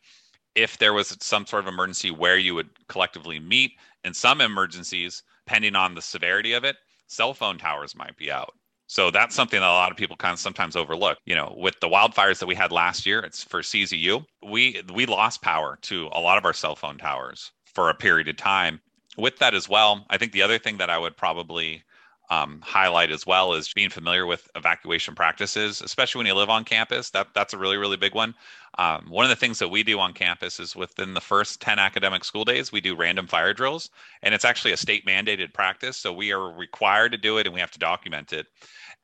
if 0.55 0.77
there 0.79 0.93
was 0.93 1.15
some 1.21 1.45
sort 1.45 1.63
of 1.63 1.73
emergency 1.73 2.11
where 2.11 2.37
you 2.37 2.55
would 2.55 2.69
collectively 2.87 3.39
meet. 3.39 3.73
In 4.03 4.13
some 4.13 4.41
emergencies, 4.41 5.23
depending 5.45 5.75
on 5.75 5.93
the 5.95 6.01
severity 6.01 6.53
of 6.53 6.63
it, 6.63 6.75
cell 7.07 7.33
phone 7.33 7.57
towers 7.57 7.95
might 7.95 8.17
be 8.17 8.31
out. 8.31 8.53
So 8.91 9.09
that's 9.09 9.33
something 9.33 9.61
that 9.61 9.65
a 9.65 9.71
lot 9.71 9.89
of 9.89 9.95
people 9.95 10.17
kind 10.17 10.33
of 10.33 10.39
sometimes 10.39 10.75
overlook. 10.75 11.17
You 11.25 11.33
know, 11.33 11.55
with 11.57 11.79
the 11.79 11.87
wildfires 11.87 12.39
that 12.39 12.45
we 12.45 12.55
had 12.55 12.73
last 12.73 13.05
year, 13.05 13.21
it's 13.21 13.41
for 13.41 13.61
CZU, 13.61 14.25
we 14.43 14.83
we 14.93 15.05
lost 15.05 15.41
power 15.41 15.79
to 15.83 16.09
a 16.11 16.19
lot 16.19 16.37
of 16.37 16.43
our 16.43 16.51
cell 16.51 16.75
phone 16.75 16.97
towers 16.97 17.53
for 17.73 17.89
a 17.89 17.95
period 17.95 18.27
of 18.27 18.35
time. 18.35 18.81
With 19.17 19.37
that 19.37 19.53
as 19.55 19.69
well, 19.69 20.05
I 20.09 20.17
think 20.17 20.33
the 20.33 20.41
other 20.41 20.59
thing 20.59 20.77
that 20.79 20.89
I 20.89 20.97
would 20.97 21.15
probably 21.15 21.83
um, 22.29 22.59
highlight 22.61 23.11
as 23.11 23.25
well 23.25 23.53
is 23.53 23.71
being 23.73 23.89
familiar 23.89 24.25
with 24.25 24.49
evacuation 24.55 25.15
practices, 25.15 25.81
especially 25.81 26.19
when 26.19 26.27
you 26.27 26.33
live 26.33 26.49
on 26.49 26.65
campus. 26.65 27.11
That 27.11 27.27
that's 27.33 27.53
a 27.53 27.57
really 27.57 27.77
really 27.77 27.95
big 27.95 28.13
one. 28.13 28.35
Um, 28.77 29.05
one 29.09 29.23
of 29.23 29.29
the 29.29 29.37
things 29.37 29.59
that 29.59 29.69
we 29.69 29.83
do 29.83 29.99
on 29.99 30.11
campus 30.13 30.59
is 30.59 30.75
within 30.75 31.13
the 31.13 31.21
first 31.21 31.61
10 31.61 31.79
academic 31.79 32.25
school 32.25 32.43
days, 32.43 32.71
we 32.73 32.81
do 32.81 32.95
random 32.95 33.27
fire 33.27 33.53
drills, 33.53 33.89
and 34.21 34.33
it's 34.33 34.45
actually 34.45 34.73
a 34.73 34.77
state 34.77 35.05
mandated 35.05 35.53
practice. 35.53 35.95
So 35.95 36.11
we 36.11 36.33
are 36.33 36.51
required 36.51 37.13
to 37.13 37.17
do 37.17 37.37
it, 37.37 37.45
and 37.47 37.53
we 37.53 37.61
have 37.61 37.71
to 37.71 37.79
document 37.79 38.33
it. 38.33 38.47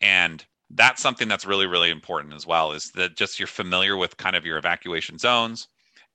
And 0.02 0.46
that's 0.72 1.02
something 1.02 1.28
that's 1.28 1.46
really 1.46 1.68
really 1.68 1.90
important 1.90 2.34
as 2.34 2.46
well. 2.46 2.72
Is 2.72 2.92
that 2.92 3.16
just 3.16 3.40
you're 3.40 3.48
familiar 3.48 3.98
with 3.98 4.18
kind 4.18 4.36
of 4.36 4.46
your 4.46 4.58
evacuation 4.58 5.18
zones 5.18 5.68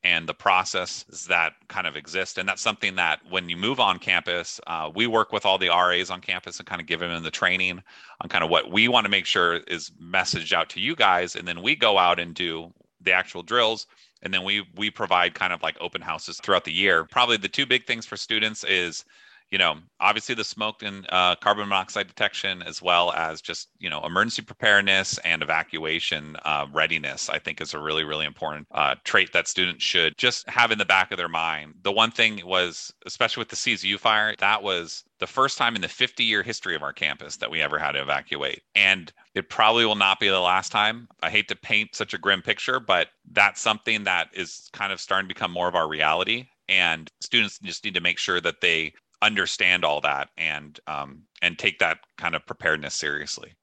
and 0.05 0.29
the 0.29 0.35
processes 0.35 1.27
that 1.27 1.53
kind 1.69 1.87
of 1.87 1.97
exist. 1.97 2.39
And 2.39 2.49
that's 2.49 2.63
something 2.63 2.97
that 2.97 3.21
when 3.31 3.49
you 3.49 3.57
move 3.57 3.79
on 3.79 3.99
campus, 3.99 4.61
uh, 4.67 4.91
we 4.93 5.07
work 5.07 5.33
with 5.33 5.47
all 5.47 5.59
the 5.59 5.69
RAs 5.69 6.11
on 6.11 6.21
campus 6.21 6.59
and 6.59 6.67
kind 6.67 6.81
of 6.81 6.89
give 6.89 7.01
them 7.01 7.23
the 7.23 7.31
training 7.31 7.83
on 8.21 8.29
kind 8.29 8.43
of 8.43 8.51
what 8.51 8.73
we 8.73 8.89
want 8.89 9.05
to 9.05 9.11
make 9.11 9.27
sure 9.27 9.59
is 9.69 9.93
messaged 10.03 10.53
out 10.53 10.69
to 10.71 10.81
you 10.81 10.97
guys. 10.97 11.37
And 11.37 11.47
then 11.47 11.63
we 11.63 11.77
go 11.77 11.99
out 11.99 12.19
and 12.19 12.35
do 12.35 12.73
the 13.01 13.13
actual 13.13 13.43
drills. 13.43 13.87
And 14.23 14.33
then 14.35 14.45
we 14.45 14.67
we 14.77 14.91
provide 14.91 15.35
kind 15.35 15.53
of 15.53 15.63
like 15.63 15.77
open 15.81 16.01
houses 16.01 16.39
throughout 16.43 16.65
the 16.65 16.73
year. 16.73 17.05
Probably 17.05 17.37
the 17.37 17.49
two 17.49 17.67
big 17.67 17.87
things 17.87 18.07
for 18.07 18.17
students 18.17 18.65
is 18.65 19.05
you 19.53 19.59
know, 19.59 19.77
obviously 20.01 20.35
the 20.35 20.45
smoke 20.45 20.83
and 20.83 21.07
uh, 21.11 21.37
carbon 21.37 21.69
monoxide 21.69 22.09
detection, 22.09 22.63
as 22.63 22.81
well 22.81 23.13
as 23.13 23.43
just, 23.43 23.69
you 23.79 23.91
know, 23.91 24.03
emergency 24.03 24.41
preparedness 24.41 25.19
and 25.19 25.43
evacuation 25.43 26.37
uh, 26.47 26.67
readiness, 26.73 27.29
I 27.29 27.39
think 27.39 27.61
is 27.61 27.75
a 27.75 27.79
really, 27.79 28.03
really 28.03 28.25
important 28.25 28.67
uh, 28.71 28.95
trait 29.05 29.35
that 29.35 29.47
students 29.47 29.85
should 29.85 30.17
just 30.17 30.49
have 30.49 30.71
in 30.71 30.79
the 30.79 30.87
back 30.87 31.13
of 31.13 31.19
their 31.19 31.29
mind. 31.29 31.75
The 31.83 31.93
one 31.93 32.11
thing 32.11 32.41
was, 32.47 32.95
especially 33.05 33.43
with 33.43 33.51
the 33.51 33.57
CZU 33.57 33.99
fire, 33.99 34.35
that 34.39 34.63
was 34.63 35.05
the 35.19 35.27
first 35.27 35.59
time 35.59 35.77
in 35.77 35.83
the 35.83 35.89
50 35.89 36.25
year 36.25 36.43
history 36.43 36.75
of 36.75 36.83
our 36.83 36.95
campus 36.95 37.37
that 37.37 37.51
we 37.51 37.61
ever 37.61 37.79
had 37.79 37.93
to 37.93 38.01
evacuate. 38.01 38.63
And 38.75 39.13
it 39.35 39.51
probably 39.51 39.85
will 39.85 39.97
not 39.97 40.19
be 40.19 40.29
the 40.29 40.41
last 40.41 40.73
time. 40.73 41.09
I 41.23 41.29
hate 41.29 41.49
to 41.49 41.57
paint 41.57 41.95
such 41.95 42.15
a 42.15 42.19
grim 42.19 42.41
picture, 42.41 42.81
but 42.81 43.09
that's 43.33 43.61
something 43.61 44.05
that 44.05 44.31
is 44.33 44.71
kind 44.73 44.95
of 44.95 45.01
starting 45.01 45.29
to 45.29 45.35
become 45.35 45.53
more 45.53 45.69
of 45.69 45.75
our 45.75 45.89
reality 45.89 46.47
and 46.69 47.11
students 47.21 47.59
just 47.59 47.85
need 47.85 47.95
to 47.95 48.01
make 48.01 48.19
sure 48.19 48.41
that 48.41 48.61
they 48.63 48.95
understand 49.23 49.85
all 49.85 50.01
that 50.01 50.29
and 50.37 50.79
um, 50.87 51.23
and 51.41 51.59
take 51.59 51.79
that 51.79 51.99
kind 52.19 52.35
of 52.35 52.45
preparedness 52.45 52.95
seriously. 52.95 53.55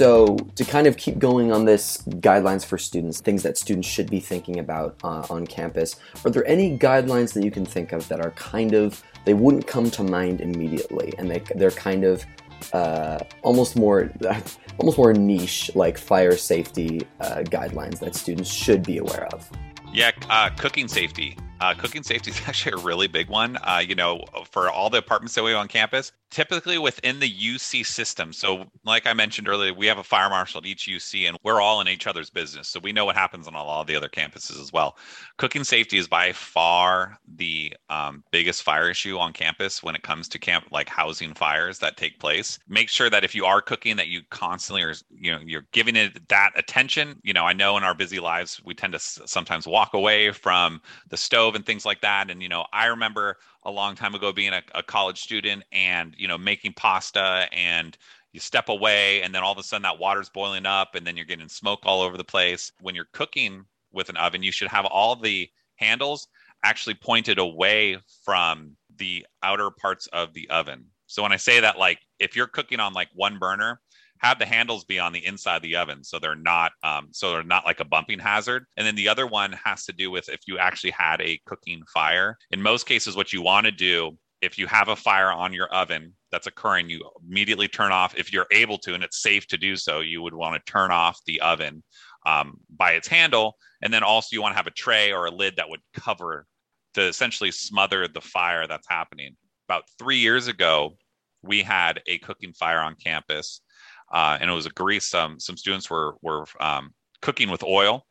So, 0.00 0.38
to 0.56 0.64
kind 0.64 0.86
of 0.86 0.96
keep 0.96 1.18
going 1.18 1.52
on 1.52 1.66
this 1.66 1.98
guidelines 2.08 2.64
for 2.64 2.78
students, 2.78 3.20
things 3.20 3.42
that 3.42 3.58
students 3.58 3.86
should 3.86 4.08
be 4.08 4.18
thinking 4.18 4.58
about 4.58 4.96
uh, 5.04 5.26
on 5.28 5.46
campus, 5.46 5.96
are 6.24 6.30
there 6.30 6.46
any 6.46 6.78
guidelines 6.78 7.34
that 7.34 7.44
you 7.44 7.50
can 7.50 7.66
think 7.66 7.92
of 7.92 8.08
that 8.08 8.18
are 8.18 8.30
kind 8.30 8.72
of, 8.72 9.02
they 9.26 9.34
wouldn't 9.34 9.66
come 9.66 9.90
to 9.90 10.02
mind 10.02 10.40
immediately 10.40 11.12
and 11.18 11.30
they, 11.30 11.40
they're 11.54 11.70
kind 11.70 12.04
of 12.04 12.24
uh, 12.72 13.18
almost 13.42 13.76
more 13.76 14.10
almost 14.78 14.98
more 14.98 15.12
niche 15.12 15.70
like 15.74 15.98
fire 15.98 16.36
safety 16.36 17.06
uh, 17.20 17.42
guidelines 17.44 17.98
that 18.00 18.14
students 18.14 18.50
should 18.50 18.82
be 18.82 18.98
aware 18.98 19.26
of. 19.32 19.48
Yeah 19.92 20.12
uh, 20.28 20.50
cooking 20.50 20.88
safety 20.88 21.36
uh, 21.60 21.74
cooking 21.74 22.02
safety 22.02 22.30
is 22.30 22.40
actually 22.46 22.80
a 22.80 22.84
really 22.84 23.06
big 23.06 23.28
one. 23.28 23.58
Uh, 23.62 23.82
you 23.86 23.94
know, 23.94 24.24
for 24.50 24.70
all 24.70 24.90
the 24.90 24.98
apartments 24.98 25.34
that 25.34 25.42
we 25.42 25.50
have 25.50 25.60
on 25.60 25.68
campus, 25.68 26.12
typically 26.30 26.78
within 26.78 27.20
the 27.20 27.30
UC 27.30 27.84
system. 27.84 28.32
So, 28.32 28.64
like 28.84 29.06
I 29.06 29.12
mentioned 29.12 29.48
earlier, 29.48 29.74
we 29.74 29.86
have 29.86 29.98
a 29.98 30.04
fire 30.04 30.30
marshal 30.30 30.58
at 30.58 30.66
each 30.66 30.86
UC, 30.86 31.28
and 31.28 31.36
we're 31.42 31.60
all 31.60 31.80
in 31.80 31.88
each 31.88 32.06
other's 32.06 32.30
business. 32.30 32.68
So 32.68 32.80
we 32.80 32.92
know 32.92 33.04
what 33.04 33.16
happens 33.16 33.46
on 33.46 33.54
a 33.54 33.62
lot 33.62 33.80
of 33.80 33.86
the 33.86 33.96
other 33.96 34.08
campuses 34.08 34.60
as 34.60 34.72
well. 34.72 34.96
Cooking 35.38 35.64
safety 35.64 35.98
is 35.98 36.08
by 36.08 36.32
far 36.32 37.18
the 37.36 37.74
um, 37.88 38.24
biggest 38.30 38.62
fire 38.62 38.90
issue 38.90 39.18
on 39.18 39.32
campus 39.32 39.82
when 39.82 39.94
it 39.94 40.02
comes 40.02 40.28
to 40.28 40.38
camp 40.38 40.66
like 40.70 40.88
housing 40.88 41.34
fires 41.34 41.78
that 41.80 41.96
take 41.96 42.18
place. 42.18 42.58
Make 42.68 42.88
sure 42.88 43.10
that 43.10 43.24
if 43.24 43.34
you 43.34 43.44
are 43.44 43.60
cooking, 43.60 43.96
that 43.96 44.08
you 44.08 44.22
constantly 44.30 44.82
are, 44.82 44.94
you 45.10 45.32
know, 45.32 45.40
you're 45.44 45.66
giving 45.72 45.96
it 45.96 46.28
that 46.28 46.52
attention. 46.56 47.18
You 47.22 47.32
know, 47.32 47.44
I 47.44 47.52
know 47.52 47.76
in 47.76 47.84
our 47.84 47.94
busy 47.94 48.20
lives 48.20 48.60
we 48.64 48.74
tend 48.74 48.92
to 48.92 48.98
sometimes 48.98 49.66
walk 49.66 49.94
away 49.94 50.30
from 50.32 50.80
the 51.08 51.16
stove 51.16 51.49
stove 51.50 51.56
and 51.56 51.66
things 51.66 51.84
like 51.84 52.00
that. 52.00 52.30
And, 52.30 52.42
you 52.42 52.48
know, 52.48 52.64
I 52.72 52.86
remember 52.86 53.36
a 53.64 53.70
long 53.70 53.94
time 53.94 54.14
ago 54.14 54.32
being 54.32 54.52
a, 54.52 54.62
a 54.74 54.82
college 54.82 55.20
student 55.20 55.64
and, 55.72 56.14
you 56.16 56.28
know, 56.28 56.38
making 56.38 56.74
pasta 56.74 57.48
and, 57.52 57.96
you 58.32 58.38
step 58.38 58.68
away 58.68 59.22
and 59.22 59.34
then 59.34 59.42
all 59.42 59.50
of 59.50 59.58
a 59.58 59.62
sudden 59.64 59.82
that 59.82 59.98
water's 59.98 60.28
boiling 60.28 60.64
up 60.64 60.94
and 60.94 61.04
then 61.04 61.16
you're 61.16 61.26
getting 61.26 61.48
smoke 61.48 61.80
all 61.82 62.00
over 62.00 62.16
the 62.16 62.22
place 62.22 62.70
when 62.80 62.94
you're 62.94 63.08
cooking 63.12 63.64
with 63.90 64.08
an 64.08 64.16
oven 64.16 64.40
you 64.40 64.52
should 64.52 64.68
have 64.68 64.84
all 64.84 65.16
the 65.16 65.50
handles 65.74 66.28
actually 66.62 66.94
pointed 66.94 67.40
away 67.40 67.98
from 68.24 68.76
the 68.98 69.26
outer 69.42 69.68
parts 69.68 70.06
of 70.12 70.32
the 70.32 70.48
oven 70.48 70.84
so 71.08 71.24
when 71.24 71.32
i 71.32 71.36
say 71.36 71.58
that 71.58 71.76
like 71.76 71.98
if 72.20 72.36
you're 72.36 72.46
cooking 72.46 72.78
on 72.78 72.92
like 72.92 73.08
one 73.14 73.36
burner 73.36 73.80
have 74.20 74.38
the 74.38 74.46
handles 74.46 74.84
be 74.84 74.98
on 74.98 75.12
the 75.12 75.24
inside 75.26 75.56
of 75.56 75.62
the 75.62 75.76
oven 75.76 76.04
so 76.04 76.18
they're 76.18 76.34
not 76.34 76.72
um, 76.82 77.08
so 77.10 77.32
they're 77.32 77.42
not 77.42 77.64
like 77.64 77.80
a 77.80 77.84
bumping 77.84 78.18
hazard. 78.18 78.64
And 78.76 78.86
then 78.86 78.94
the 78.94 79.08
other 79.08 79.26
one 79.26 79.52
has 79.52 79.84
to 79.86 79.92
do 79.92 80.10
with 80.10 80.28
if 80.28 80.40
you 80.46 80.58
actually 80.58 80.92
had 80.92 81.20
a 81.20 81.40
cooking 81.46 81.82
fire. 81.92 82.36
In 82.50 82.62
most 82.62 82.86
cases 82.86 83.16
what 83.16 83.32
you 83.32 83.42
want 83.42 83.66
to 83.66 83.72
do 83.72 84.16
if 84.40 84.58
you 84.58 84.66
have 84.66 84.88
a 84.88 84.96
fire 84.96 85.30
on 85.30 85.52
your 85.52 85.68
oven 85.68 86.14
that's 86.30 86.46
occurring 86.46 86.88
you 86.88 87.02
immediately 87.26 87.68
turn 87.68 87.92
off. 87.92 88.14
If 88.16 88.32
you're 88.32 88.46
able 88.52 88.78
to 88.78 88.94
and 88.94 89.02
it's 89.02 89.22
safe 89.22 89.46
to 89.48 89.58
do 89.58 89.76
so 89.76 90.00
you 90.00 90.22
would 90.22 90.34
want 90.34 90.54
to 90.54 90.72
turn 90.72 90.90
off 90.90 91.18
the 91.26 91.40
oven 91.40 91.82
um, 92.26 92.58
by 92.74 92.92
its 92.92 93.08
handle. 93.08 93.56
And 93.82 93.92
then 93.92 94.02
also 94.02 94.28
you 94.32 94.42
want 94.42 94.52
to 94.52 94.56
have 94.56 94.66
a 94.66 94.72
tray 94.72 95.12
or 95.12 95.26
a 95.26 95.30
lid 95.30 95.56
that 95.56 95.68
would 95.68 95.80
cover 95.94 96.46
to 96.94 97.02
essentially 97.02 97.50
smother 97.50 98.06
the 98.08 98.20
fire 98.20 98.66
that's 98.66 98.88
happening. 98.88 99.36
About 99.68 99.84
three 99.98 100.18
years 100.18 100.46
ago 100.46 100.96
we 101.42 101.62
had 101.62 102.02
a 102.06 102.18
cooking 102.18 102.52
fire 102.52 102.80
on 102.80 102.94
campus 103.02 103.62
uh, 104.10 104.38
and 104.40 104.50
it 104.50 104.54
was 104.54 104.66
a 104.66 104.70
grease. 104.70 105.06
Some 105.06 105.38
some 105.38 105.56
students 105.56 105.90
were 105.90 106.14
were 106.22 106.46
um, 106.60 106.92
cooking 107.22 107.50
with 107.50 107.62
oil, 107.62 108.06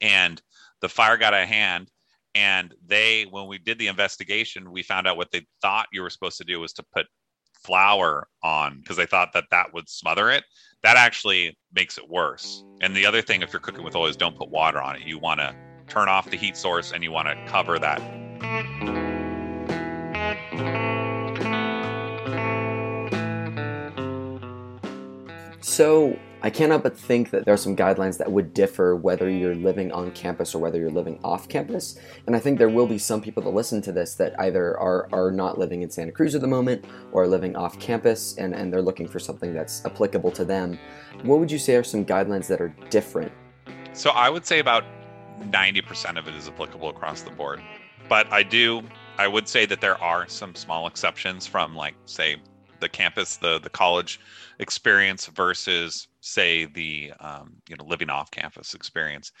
and 0.00 0.40
the 0.80 0.88
fire 0.88 1.16
got 1.16 1.34
out 1.34 1.42
of 1.42 1.48
hand. 1.48 1.90
And 2.34 2.74
they, 2.86 3.24
when 3.24 3.48
we 3.48 3.58
did 3.58 3.78
the 3.78 3.88
investigation, 3.88 4.70
we 4.70 4.82
found 4.82 5.08
out 5.08 5.16
what 5.16 5.32
they 5.32 5.46
thought 5.60 5.86
you 5.92 6.02
were 6.02 6.10
supposed 6.10 6.38
to 6.38 6.44
do 6.44 6.60
was 6.60 6.72
to 6.74 6.84
put 6.94 7.06
flour 7.64 8.28
on 8.42 8.78
because 8.78 8.96
they 8.96 9.06
thought 9.06 9.32
that 9.32 9.46
that 9.50 9.72
would 9.74 9.88
smother 9.88 10.30
it. 10.30 10.44
That 10.82 10.96
actually 10.96 11.58
makes 11.72 11.98
it 11.98 12.08
worse. 12.08 12.62
And 12.80 12.94
the 12.94 13.06
other 13.06 13.22
thing, 13.22 13.42
if 13.42 13.52
you're 13.52 13.60
cooking 13.60 13.82
with 13.82 13.96
oil, 13.96 14.06
is 14.06 14.16
don't 14.16 14.36
put 14.36 14.50
water 14.50 14.80
on 14.80 14.96
it. 14.96 15.02
You 15.02 15.18
want 15.18 15.40
to 15.40 15.54
turn 15.88 16.08
off 16.08 16.30
the 16.30 16.36
heat 16.36 16.56
source 16.56 16.92
and 16.92 17.02
you 17.02 17.10
want 17.10 17.28
to 17.28 17.50
cover 17.50 17.78
that 17.78 18.97
So 25.78 26.18
I 26.42 26.50
cannot 26.50 26.82
but 26.82 26.98
think 26.98 27.30
that 27.30 27.44
there 27.44 27.54
are 27.54 27.56
some 27.56 27.76
guidelines 27.76 28.18
that 28.18 28.32
would 28.32 28.52
differ 28.52 28.96
whether 28.96 29.30
you're 29.30 29.54
living 29.54 29.92
on 29.92 30.10
campus 30.10 30.52
or 30.52 30.58
whether 30.58 30.76
you're 30.76 30.90
living 30.90 31.20
off 31.22 31.48
campus. 31.48 31.96
And 32.26 32.34
I 32.34 32.40
think 32.40 32.58
there 32.58 32.68
will 32.68 32.88
be 32.88 32.98
some 32.98 33.22
people 33.22 33.44
that 33.44 33.50
listen 33.50 33.80
to 33.82 33.92
this 33.92 34.16
that 34.16 34.34
either 34.40 34.76
are, 34.76 35.08
are 35.12 35.30
not 35.30 35.56
living 35.56 35.82
in 35.82 35.90
Santa 35.90 36.10
Cruz 36.10 36.34
at 36.34 36.40
the 36.40 36.48
moment 36.48 36.84
or 37.12 37.22
are 37.22 37.26
living 37.28 37.54
off 37.54 37.78
campus 37.78 38.36
and, 38.38 38.56
and 38.56 38.72
they're 38.72 38.82
looking 38.82 39.06
for 39.06 39.20
something 39.20 39.54
that's 39.54 39.84
applicable 39.84 40.32
to 40.32 40.44
them. 40.44 40.76
What 41.22 41.38
would 41.38 41.52
you 41.52 41.60
say 41.60 41.76
are 41.76 41.84
some 41.84 42.04
guidelines 42.04 42.48
that 42.48 42.60
are 42.60 42.74
different? 42.90 43.30
So 43.92 44.10
I 44.10 44.30
would 44.30 44.44
say 44.44 44.58
about 44.58 44.82
90% 45.42 46.18
of 46.18 46.26
it 46.26 46.34
is 46.34 46.48
applicable 46.48 46.88
across 46.88 47.22
the 47.22 47.30
board. 47.30 47.62
But 48.08 48.26
I 48.32 48.42
do, 48.42 48.82
I 49.16 49.28
would 49.28 49.46
say 49.46 49.64
that 49.66 49.80
there 49.80 50.02
are 50.02 50.26
some 50.26 50.56
small 50.56 50.88
exceptions 50.88 51.46
from, 51.46 51.76
like, 51.76 51.94
say, 52.06 52.38
the 52.80 52.88
campus, 52.88 53.36
the 53.36 53.58
the 53.58 53.70
college 53.70 54.20
experience 54.58 55.26
versus 55.26 56.08
say 56.20 56.64
the 56.66 57.12
um, 57.20 57.56
you 57.68 57.76
know 57.76 57.84
living 57.84 58.10
off 58.10 58.30
campus 58.30 58.74
experience. 58.74 59.32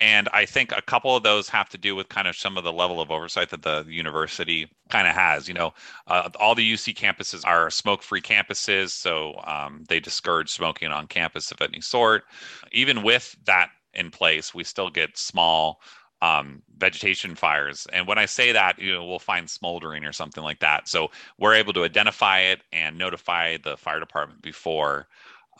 And 0.00 0.28
i 0.32 0.44
think 0.46 0.72
a 0.72 0.82
couple 0.82 1.14
of 1.14 1.22
those 1.22 1.48
have 1.48 1.68
to 1.68 1.78
do 1.78 1.94
with 1.94 2.08
kind 2.08 2.26
of 2.26 2.36
some 2.36 2.58
of 2.58 2.64
the 2.64 2.72
level 2.72 3.00
of 3.00 3.10
oversight 3.10 3.50
that 3.50 3.62
the 3.62 3.84
university 3.88 4.68
kind 4.88 5.06
of 5.06 5.14
has 5.14 5.46
you 5.46 5.54
know 5.54 5.72
uh, 6.08 6.28
all 6.40 6.54
the 6.54 6.72
uc 6.72 6.94
campuses 6.96 7.46
are 7.46 7.70
smoke 7.70 8.02
free 8.02 8.20
campuses 8.20 8.90
so 8.90 9.40
um, 9.44 9.84
they 9.88 10.00
discourage 10.00 10.50
smoking 10.50 10.90
on 10.90 11.06
campus 11.06 11.52
of 11.52 11.60
any 11.60 11.80
sort. 11.80 12.24
Even 12.72 13.02
with 13.02 13.36
that 13.44 13.68
in 13.94 14.10
place 14.10 14.54
we 14.54 14.64
still 14.64 14.90
get 14.90 15.16
small 15.16 15.80
um, 16.22 16.62
vegetation 16.78 17.34
fires. 17.34 17.86
And 17.92 18.06
when 18.06 18.16
I 18.16 18.26
say 18.26 18.52
that, 18.52 18.78
you 18.78 18.92
know, 18.94 19.04
we'll 19.04 19.18
find 19.18 19.50
smoldering 19.50 20.04
or 20.04 20.12
something 20.12 20.42
like 20.42 20.60
that. 20.60 20.88
So 20.88 21.10
we're 21.36 21.54
able 21.54 21.72
to 21.74 21.84
identify 21.84 22.40
it 22.40 22.62
and 22.72 22.96
notify 22.96 23.58
the 23.62 23.76
fire 23.76 23.98
department 23.98 24.40
before 24.40 25.08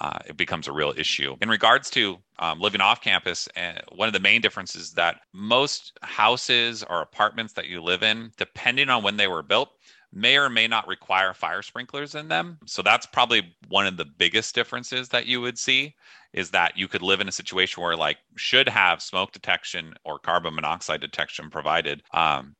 uh, 0.00 0.20
it 0.26 0.36
becomes 0.36 0.68
a 0.68 0.72
real 0.72 0.94
issue. 0.96 1.36
In 1.42 1.48
regards 1.48 1.90
to 1.90 2.16
um, 2.38 2.60
living 2.60 2.80
off 2.80 3.00
campus, 3.00 3.48
uh, 3.56 3.80
one 3.94 4.08
of 4.08 4.14
the 4.14 4.20
main 4.20 4.40
differences 4.40 4.82
is 4.82 4.92
that 4.92 5.20
most 5.32 5.98
houses 6.02 6.84
or 6.88 7.02
apartments 7.02 7.54
that 7.54 7.66
you 7.66 7.82
live 7.82 8.04
in, 8.04 8.30
depending 8.36 8.88
on 8.88 9.02
when 9.02 9.16
they 9.16 9.26
were 9.26 9.42
built, 9.42 9.70
may 10.12 10.36
or 10.36 10.50
may 10.50 10.68
not 10.68 10.86
require 10.86 11.32
fire 11.32 11.62
sprinklers 11.62 12.14
in 12.14 12.28
them. 12.28 12.58
So 12.66 12.82
that's 12.82 13.06
probably 13.06 13.54
one 13.68 13.86
of 13.86 13.96
the 13.96 14.04
biggest 14.04 14.54
differences 14.54 15.08
that 15.08 15.26
you 15.26 15.40
would 15.40 15.58
see 15.58 15.94
is 16.32 16.50
that 16.50 16.76
you 16.76 16.88
could 16.88 17.02
live 17.02 17.20
in 17.20 17.28
a 17.28 17.32
situation 17.32 17.82
where 17.82 17.96
like 17.96 18.18
should 18.36 18.68
have 18.68 19.02
smoke 19.02 19.32
detection 19.32 19.94
or 20.04 20.18
carbon 20.18 20.54
monoxide 20.54 21.00
detection 21.00 21.50
provided 21.50 22.02
um, 22.12 22.54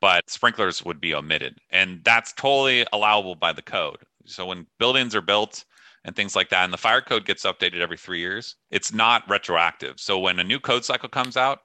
but 0.00 0.28
sprinklers 0.28 0.84
would 0.84 1.00
be 1.00 1.14
omitted. 1.14 1.58
And 1.70 2.02
that's 2.04 2.32
totally 2.34 2.86
allowable 2.92 3.36
by 3.36 3.54
the 3.54 3.62
code. 3.62 4.00
So 4.26 4.44
when 4.44 4.66
buildings 4.78 5.14
are 5.14 5.22
built 5.22 5.64
and 6.04 6.14
things 6.14 6.36
like 6.36 6.50
that 6.50 6.64
and 6.64 6.72
the 6.72 6.78
fire 6.78 7.00
code 7.00 7.24
gets 7.24 7.44
updated 7.44 7.80
every 7.80 7.96
three 7.96 8.20
years 8.20 8.56
it's 8.70 8.92
not 8.92 9.28
retroactive. 9.28 9.98
So 9.98 10.18
when 10.18 10.38
a 10.38 10.44
new 10.44 10.60
code 10.60 10.84
cycle 10.84 11.08
comes 11.08 11.36
out 11.36 11.60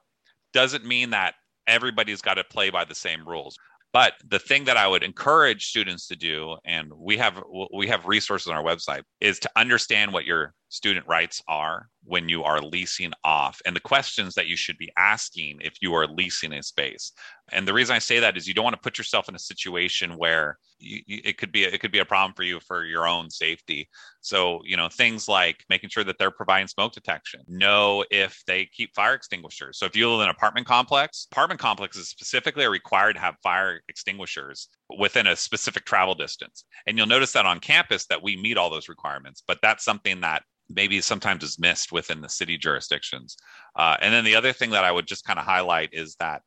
doesn't 0.52 0.84
mean 0.84 1.10
that 1.10 1.34
everybody's 1.66 2.22
got 2.22 2.34
to 2.34 2.44
play 2.44 2.70
by 2.70 2.84
the 2.84 2.94
same 2.94 3.28
rules 3.28 3.56
but 3.92 4.14
the 4.28 4.38
thing 4.38 4.64
that 4.64 4.76
I 4.76 4.86
would 4.86 5.02
encourage 5.02 5.66
students 5.66 6.06
to 6.08 6.16
do, 6.16 6.56
and 6.64 6.92
we 6.92 7.16
have 7.18 7.42
we 7.74 7.88
have 7.88 8.06
resources 8.06 8.46
on 8.46 8.56
our 8.56 8.62
website, 8.62 9.02
is 9.20 9.38
to 9.40 9.50
understand 9.56 10.12
what 10.12 10.24
your 10.24 10.54
student 10.70 11.06
rights 11.08 11.42
are 11.48 11.88
when 12.04 12.28
you 12.28 12.44
are 12.44 12.62
leasing 12.62 13.12
off 13.24 13.60
and 13.66 13.76
the 13.76 13.80
questions 13.80 14.34
that 14.34 14.46
you 14.46 14.56
should 14.56 14.78
be 14.78 14.90
asking 14.96 15.58
if 15.60 15.74
you 15.82 15.92
are 15.94 16.06
leasing 16.06 16.52
a 16.52 16.62
space. 16.62 17.12
And 17.52 17.66
the 17.66 17.72
reason 17.72 17.96
i 17.96 17.98
say 17.98 18.20
that 18.20 18.36
is 18.36 18.46
you 18.46 18.54
don't 18.54 18.64
want 18.64 18.76
to 18.76 18.80
put 18.80 18.96
yourself 18.96 19.28
in 19.28 19.34
a 19.34 19.38
situation 19.38 20.16
where 20.16 20.56
you, 20.78 21.00
you, 21.06 21.20
it 21.24 21.36
could 21.36 21.50
be 21.52 21.64
it 21.64 21.80
could 21.80 21.90
be 21.90 21.98
a 21.98 22.04
problem 22.04 22.32
for 22.34 22.44
you 22.44 22.60
for 22.60 22.84
your 22.84 23.06
own 23.06 23.28
safety. 23.28 23.88
So 24.20 24.60
you 24.64 24.76
know 24.76 24.88
things 24.88 25.28
like 25.28 25.64
making 25.68 25.90
sure 25.90 26.04
that 26.04 26.16
they're 26.18 26.30
providing 26.30 26.68
smoke 26.68 26.92
detection 26.92 27.42
know 27.48 28.04
if 28.10 28.40
they 28.46 28.66
keep 28.66 28.94
fire 28.94 29.14
extinguishers. 29.14 29.78
So 29.78 29.86
if 29.86 29.96
you 29.96 30.08
live 30.08 30.20
in 30.20 30.28
an 30.28 30.30
apartment 30.30 30.68
complex 30.68 31.26
apartment 31.32 31.60
complexes 31.60 32.08
specifically 32.08 32.64
are 32.64 32.70
required 32.70 33.14
to 33.14 33.20
have 33.20 33.34
fire 33.42 33.80
extinguishers 33.88 34.68
within 34.98 35.26
a 35.26 35.36
specific 35.36 35.84
travel 35.84 36.14
distance. 36.14 36.64
And 36.86 36.96
you'll 36.96 37.06
notice 37.06 37.32
that 37.32 37.46
on 37.46 37.58
campus 37.58 38.06
that 38.06 38.22
we 38.22 38.36
meet 38.36 38.56
all 38.56 38.70
those 38.70 38.88
requirements 38.88 39.42
but 39.46 39.58
that's 39.62 39.84
something 39.84 40.20
that 40.20 40.44
maybe 40.70 41.00
sometimes 41.00 41.44
is 41.44 41.58
missed 41.58 41.92
within 41.92 42.20
the 42.20 42.28
city 42.28 42.56
jurisdictions. 42.56 43.36
Uh, 43.76 43.96
and 44.00 44.12
then 44.12 44.24
the 44.24 44.36
other 44.36 44.52
thing 44.52 44.70
that 44.70 44.84
I 44.84 44.92
would 44.92 45.06
just 45.06 45.24
kind 45.24 45.38
of 45.38 45.44
highlight 45.44 45.90
is 45.92 46.16
that 46.20 46.42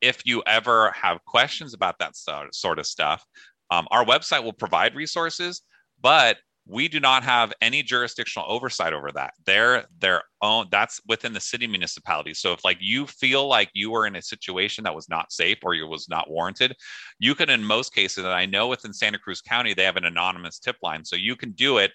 if 0.00 0.24
you 0.24 0.42
ever 0.46 0.92
have 0.92 1.24
questions 1.24 1.74
about 1.74 1.98
that 1.98 2.14
sort 2.16 2.78
of 2.78 2.86
stuff, 2.86 3.24
um, 3.70 3.86
our 3.90 4.04
website 4.04 4.44
will 4.44 4.52
provide 4.52 4.94
resources, 4.94 5.62
but 6.00 6.38
we 6.68 6.86
do 6.86 7.00
not 7.00 7.24
have 7.24 7.52
any 7.62 7.82
jurisdictional 7.82 8.46
oversight 8.50 8.92
over 8.92 9.10
that. 9.12 9.32
They're 9.46 9.86
their 10.00 10.22
own. 10.42 10.66
That's 10.70 11.00
within 11.08 11.32
the 11.32 11.40
city 11.40 11.66
municipality. 11.66 12.34
So 12.34 12.52
if 12.52 12.62
like 12.62 12.76
you 12.78 13.06
feel 13.06 13.48
like 13.48 13.70
you 13.72 13.90
were 13.90 14.06
in 14.06 14.16
a 14.16 14.22
situation 14.22 14.84
that 14.84 14.94
was 14.94 15.08
not 15.08 15.32
safe 15.32 15.58
or 15.62 15.72
you 15.72 15.86
was 15.86 16.10
not 16.10 16.30
warranted, 16.30 16.76
you 17.18 17.34
can 17.34 17.48
in 17.48 17.64
most 17.64 17.94
cases. 17.94 18.24
And 18.24 18.34
I 18.34 18.44
know 18.44 18.68
within 18.68 18.92
Santa 18.92 19.18
Cruz 19.18 19.40
County 19.40 19.72
they 19.72 19.84
have 19.84 19.96
an 19.96 20.04
anonymous 20.04 20.58
tip 20.58 20.76
line, 20.82 21.06
so 21.06 21.16
you 21.16 21.36
can 21.36 21.52
do 21.52 21.78
it 21.78 21.92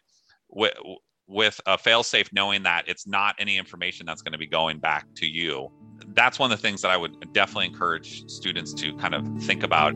with 1.27 1.59
a 1.65 1.77
failsafe 1.77 2.31
knowing 2.33 2.63
that 2.63 2.87
it's 2.87 3.07
not 3.07 3.35
any 3.39 3.57
information 3.57 4.05
that's 4.05 4.21
going 4.21 4.33
to 4.33 4.37
be 4.37 4.47
going 4.47 4.79
back 4.79 5.05
to 5.15 5.25
you. 5.25 5.71
That's 6.07 6.37
one 6.37 6.51
of 6.51 6.57
the 6.57 6.61
things 6.61 6.81
that 6.81 6.91
i 6.91 6.97
would 6.97 7.33
definitely 7.33 7.67
encourage 7.67 8.29
students 8.29 8.73
to 8.73 8.95
kind 8.97 9.15
of 9.15 9.25
think 9.43 9.63
about. 9.63 9.93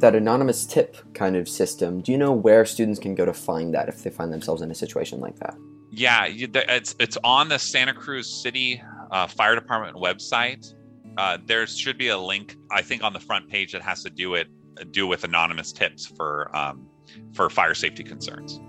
That 0.00 0.14
anonymous 0.14 0.64
tip 0.66 0.96
kind 1.14 1.36
of 1.36 1.48
system 1.48 2.02
do 2.02 2.12
you 2.12 2.18
know 2.18 2.32
where 2.32 2.64
students 2.64 3.00
can 3.00 3.14
go 3.14 3.24
to 3.24 3.32
find 3.32 3.74
that 3.74 3.88
if 3.88 4.04
they 4.04 4.10
find 4.10 4.32
themselves 4.32 4.62
in 4.62 4.70
a 4.70 4.74
situation 4.74 5.20
like 5.20 5.36
that? 5.36 5.56
Yeah 5.90 6.26
it's 6.28 6.94
it's 7.00 7.16
on 7.24 7.48
the 7.48 7.58
santa 7.58 7.94
cruz 7.94 8.42
city 8.42 8.80
uh, 9.10 9.26
fire 9.26 9.54
department 9.54 9.96
website. 9.96 10.74
Uh, 11.16 11.38
there 11.46 11.66
should 11.66 11.98
be 11.98 12.08
a 12.08 12.18
link 12.18 12.56
i 12.70 12.82
think 12.82 13.02
on 13.02 13.12
the 13.12 13.18
front 13.18 13.48
page 13.48 13.72
that 13.72 13.82
has 13.82 14.02
to 14.04 14.10
do 14.10 14.34
it 14.34 14.46
do 14.92 15.06
with 15.06 15.24
anonymous 15.24 15.72
tips 15.72 16.06
for 16.06 16.54
um, 16.56 16.86
for 17.32 17.48
fire 17.50 17.74
safety 17.74 18.04
concerns. 18.04 18.60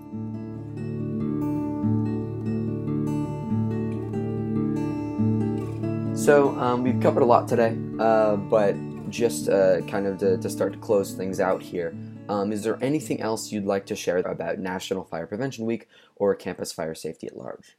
So 6.19 6.49
um, 6.59 6.83
we've 6.83 6.99
covered 6.99 7.23
a 7.23 7.25
lot 7.25 7.47
today, 7.47 7.77
uh, 7.97 8.35
but 8.35 8.75
just 9.09 9.49
uh, 9.49 9.81
kind 9.87 10.05
of 10.05 10.17
to, 10.19 10.37
to, 10.37 10.49
start 10.49 10.73
to 10.73 10.79
close 10.79 11.13
things 11.13 11.39
out 11.39 11.63
here, 11.63 11.95
um, 12.27 12.51
is 12.51 12.61
there 12.61 12.77
anything 12.81 13.21
else 13.21 13.51
you'd 13.51 13.65
like 13.65 13.85
to 13.87 13.95
share 13.95 14.17
about 14.17 14.59
National 14.59 15.03
Fire 15.03 15.25
Prevention 15.25 15.65
Week 15.65 15.87
or 16.15 16.35
campus 16.35 16.71
fire 16.71 16.93
safety 16.93 17.25
at 17.25 17.37
large? 17.37 17.77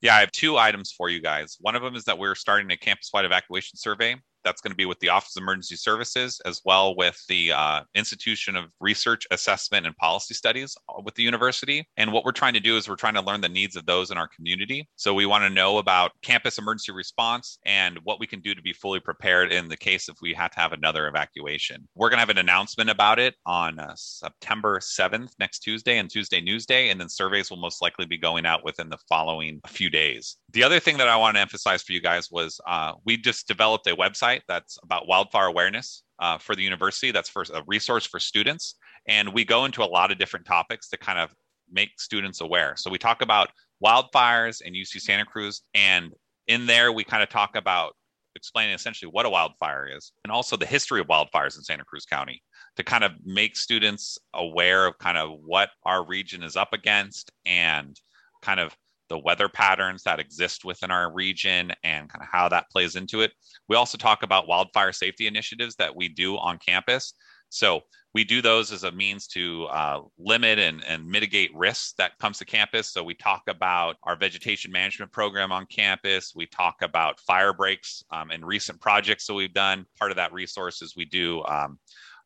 Yeah, 0.00 0.16
I 0.16 0.20
have 0.20 0.32
two 0.32 0.58
items 0.58 0.92
for 0.92 1.08
you 1.08 1.20
guys. 1.20 1.56
One 1.60 1.74
of 1.74 1.82
them 1.82 1.94
is 1.94 2.04
that 2.04 2.18
we're 2.18 2.34
starting 2.34 2.70
a 2.70 2.76
campus 2.76 3.10
wide 3.12 3.24
evacuation 3.24 3.78
survey 3.78 4.16
that's 4.48 4.62
going 4.62 4.72
to 4.72 4.76
be 4.76 4.86
with 4.86 4.98
the 5.00 5.10
Office 5.10 5.36
of 5.36 5.42
Emergency 5.42 5.76
Services 5.76 6.40
as 6.46 6.62
well 6.64 6.96
with 6.96 7.22
the 7.28 7.52
uh, 7.52 7.82
Institution 7.94 8.56
of 8.56 8.64
Research, 8.80 9.26
Assessment, 9.30 9.86
and 9.86 9.94
Policy 9.96 10.32
Studies 10.32 10.74
uh, 10.88 11.02
with 11.04 11.14
the 11.16 11.22
university. 11.22 11.86
And 11.98 12.12
what 12.12 12.24
we're 12.24 12.32
trying 12.32 12.54
to 12.54 12.60
do 12.60 12.78
is 12.78 12.88
we're 12.88 12.96
trying 12.96 13.14
to 13.14 13.20
learn 13.20 13.42
the 13.42 13.48
needs 13.48 13.76
of 13.76 13.84
those 13.84 14.10
in 14.10 14.16
our 14.16 14.28
community. 14.28 14.88
So 14.96 15.12
we 15.12 15.26
want 15.26 15.44
to 15.44 15.50
know 15.50 15.76
about 15.76 16.12
campus 16.22 16.56
emergency 16.56 16.92
response 16.92 17.58
and 17.66 17.98
what 18.04 18.20
we 18.20 18.26
can 18.26 18.40
do 18.40 18.54
to 18.54 18.62
be 18.62 18.72
fully 18.72 19.00
prepared 19.00 19.52
in 19.52 19.68
the 19.68 19.76
case 19.76 20.08
if 20.08 20.16
we 20.22 20.32
have 20.32 20.50
to 20.52 20.60
have 20.60 20.72
another 20.72 21.08
evacuation. 21.08 21.86
We're 21.94 22.08
going 22.08 22.16
to 22.16 22.22
have 22.22 22.30
an 22.30 22.38
announcement 22.38 22.88
about 22.88 23.18
it 23.18 23.34
on 23.44 23.78
uh, 23.78 23.92
September 23.96 24.80
7th, 24.80 25.32
next 25.38 25.58
Tuesday, 25.58 25.98
and 25.98 26.08
Tuesday 26.08 26.40
Newsday. 26.40 26.90
And 26.90 26.98
then 26.98 27.10
surveys 27.10 27.50
will 27.50 27.58
most 27.58 27.82
likely 27.82 28.06
be 28.06 28.16
going 28.16 28.46
out 28.46 28.64
within 28.64 28.88
the 28.88 28.98
following 29.10 29.60
few 29.66 29.90
days. 29.90 30.38
The 30.52 30.62
other 30.62 30.80
thing 30.80 30.96
that 30.96 31.08
I 31.08 31.16
want 31.16 31.36
to 31.36 31.40
emphasize 31.42 31.82
for 31.82 31.92
you 31.92 32.00
guys 32.00 32.30
was 32.30 32.58
uh, 32.66 32.92
we 33.04 33.18
just 33.18 33.46
developed 33.46 33.86
a 33.86 33.94
website 34.38 34.42
that's 34.48 34.78
about 34.82 35.08
wildfire 35.08 35.46
awareness 35.46 36.02
uh, 36.18 36.38
for 36.38 36.54
the 36.54 36.62
university. 36.62 37.10
That's 37.10 37.28
for 37.28 37.44
a 37.52 37.62
resource 37.66 38.06
for 38.06 38.20
students. 38.20 38.76
And 39.06 39.32
we 39.32 39.44
go 39.44 39.64
into 39.64 39.82
a 39.82 39.86
lot 39.86 40.10
of 40.10 40.18
different 40.18 40.46
topics 40.46 40.88
to 40.90 40.96
kind 40.96 41.18
of 41.18 41.34
make 41.70 42.00
students 42.00 42.40
aware. 42.40 42.74
So 42.76 42.90
we 42.90 42.98
talk 42.98 43.22
about 43.22 43.50
wildfires 43.84 44.62
in 44.62 44.74
UC 44.74 45.00
Santa 45.00 45.24
Cruz. 45.24 45.62
And 45.74 46.12
in 46.46 46.66
there, 46.66 46.92
we 46.92 47.04
kind 47.04 47.22
of 47.22 47.28
talk 47.28 47.56
about 47.56 47.94
explaining 48.34 48.74
essentially 48.74 49.10
what 49.10 49.26
a 49.26 49.30
wildfire 49.30 49.88
is 49.90 50.12
and 50.22 50.30
also 50.30 50.56
the 50.56 50.66
history 50.66 51.00
of 51.00 51.08
wildfires 51.08 51.56
in 51.56 51.64
Santa 51.64 51.84
Cruz 51.84 52.06
County 52.06 52.40
to 52.76 52.84
kind 52.84 53.02
of 53.02 53.12
make 53.24 53.56
students 53.56 54.16
aware 54.34 54.86
of 54.86 54.96
kind 54.98 55.18
of 55.18 55.38
what 55.44 55.70
our 55.84 56.06
region 56.06 56.42
is 56.42 56.54
up 56.56 56.72
against 56.72 57.32
and 57.46 57.96
kind 58.42 58.60
of 58.60 58.76
the 59.08 59.18
weather 59.18 59.48
patterns 59.48 60.02
that 60.02 60.20
exist 60.20 60.64
within 60.64 60.90
our 60.90 61.12
region 61.12 61.72
and 61.82 62.08
kind 62.08 62.22
of 62.22 62.28
how 62.30 62.48
that 62.48 62.70
plays 62.70 62.96
into 62.96 63.20
it. 63.20 63.32
We 63.68 63.76
also 63.76 63.98
talk 63.98 64.22
about 64.22 64.48
wildfire 64.48 64.92
safety 64.92 65.26
initiatives 65.26 65.76
that 65.76 65.94
we 65.94 66.08
do 66.08 66.36
on 66.36 66.58
campus. 66.58 67.14
So 67.50 67.82
we 68.14 68.24
do 68.24 68.42
those 68.42 68.72
as 68.72 68.84
a 68.84 68.92
means 68.92 69.26
to 69.28 69.64
uh, 69.66 70.00
limit 70.18 70.58
and, 70.58 70.82
and 70.84 71.06
mitigate 71.06 71.54
risks 71.54 71.94
that 71.98 72.16
comes 72.18 72.38
to 72.38 72.44
campus. 72.44 72.90
So 72.90 73.02
we 73.02 73.14
talk 73.14 73.42
about 73.48 73.96
our 74.02 74.16
vegetation 74.16 74.72
management 74.72 75.12
program 75.12 75.52
on 75.52 75.66
campus. 75.66 76.32
We 76.34 76.46
talk 76.46 76.76
about 76.82 77.20
fire 77.20 77.52
breaks 77.52 78.02
um, 78.10 78.30
and 78.30 78.46
recent 78.46 78.80
projects 78.80 79.26
that 79.26 79.34
we've 79.34 79.52
done. 79.52 79.86
Part 79.98 80.10
of 80.10 80.16
that 80.16 80.32
resource 80.32 80.82
is 80.82 80.94
we 80.96 81.04
do 81.04 81.44
um, 81.44 81.78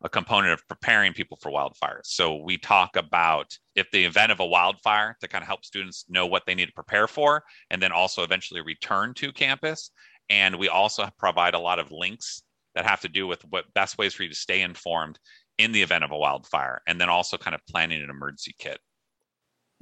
a 0.04 0.08
component 0.08 0.52
of 0.52 0.66
preparing 0.68 1.12
people 1.12 1.38
for 1.40 1.50
wildfires. 1.50 2.04
So 2.04 2.36
we 2.36 2.58
talk 2.58 2.96
about 2.96 3.56
if 3.74 3.90
the 3.90 4.04
event 4.04 4.32
of 4.32 4.40
a 4.40 4.46
wildfire 4.46 5.16
to 5.20 5.28
kind 5.28 5.42
of 5.42 5.48
help 5.48 5.64
students 5.64 6.04
know 6.08 6.26
what 6.26 6.42
they 6.46 6.54
need 6.54 6.66
to 6.66 6.72
prepare 6.72 7.06
for, 7.06 7.44
and 7.70 7.80
then 7.80 7.92
also 7.92 8.22
eventually 8.22 8.60
return 8.60 9.14
to 9.14 9.32
campus. 9.32 9.90
And 10.28 10.56
we 10.56 10.68
also 10.68 11.08
provide 11.18 11.54
a 11.54 11.58
lot 11.58 11.78
of 11.78 11.92
links 11.92 12.42
that 12.74 12.84
have 12.84 13.00
to 13.02 13.08
do 13.08 13.26
with 13.26 13.42
what 13.50 13.72
best 13.74 13.98
ways 13.98 14.14
for 14.14 14.22
you 14.22 14.28
to 14.28 14.34
stay 14.34 14.62
informed 14.62 15.18
in 15.58 15.72
the 15.72 15.82
event 15.82 16.04
of 16.04 16.10
a 16.10 16.16
wildfire, 16.16 16.82
and 16.86 17.00
then 17.00 17.08
also 17.08 17.36
kind 17.36 17.54
of 17.54 17.60
planning 17.66 18.02
an 18.02 18.10
emergency 18.10 18.54
kit. 18.58 18.80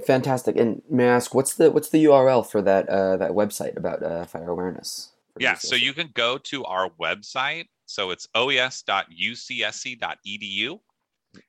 Fantastic. 0.07 0.57
And 0.57 0.83
may 0.91 1.05
I 1.05 1.15
ask, 1.15 1.35
what's 1.35 1.55
the 1.55 1.71
what's 1.71 1.91
the 1.91 2.05
URL 2.05 2.47
for 2.47 2.61
that 2.63 2.89
uh, 2.89 3.17
that 3.19 3.33
website 3.33 3.77
about 3.77 4.03
uh, 4.03 4.25
fire 4.25 4.51
awareness? 4.51 5.11
Yeah, 5.39 5.55
so 5.55 5.77
you 5.77 5.95
can 5.95 6.11
go 6.13 6.39
to 6.39 6.65
our 6.65 6.91
website 7.01 7.67
so 7.91 8.11
it's 8.11 8.29
oes.ucsc.edu. 8.35 8.81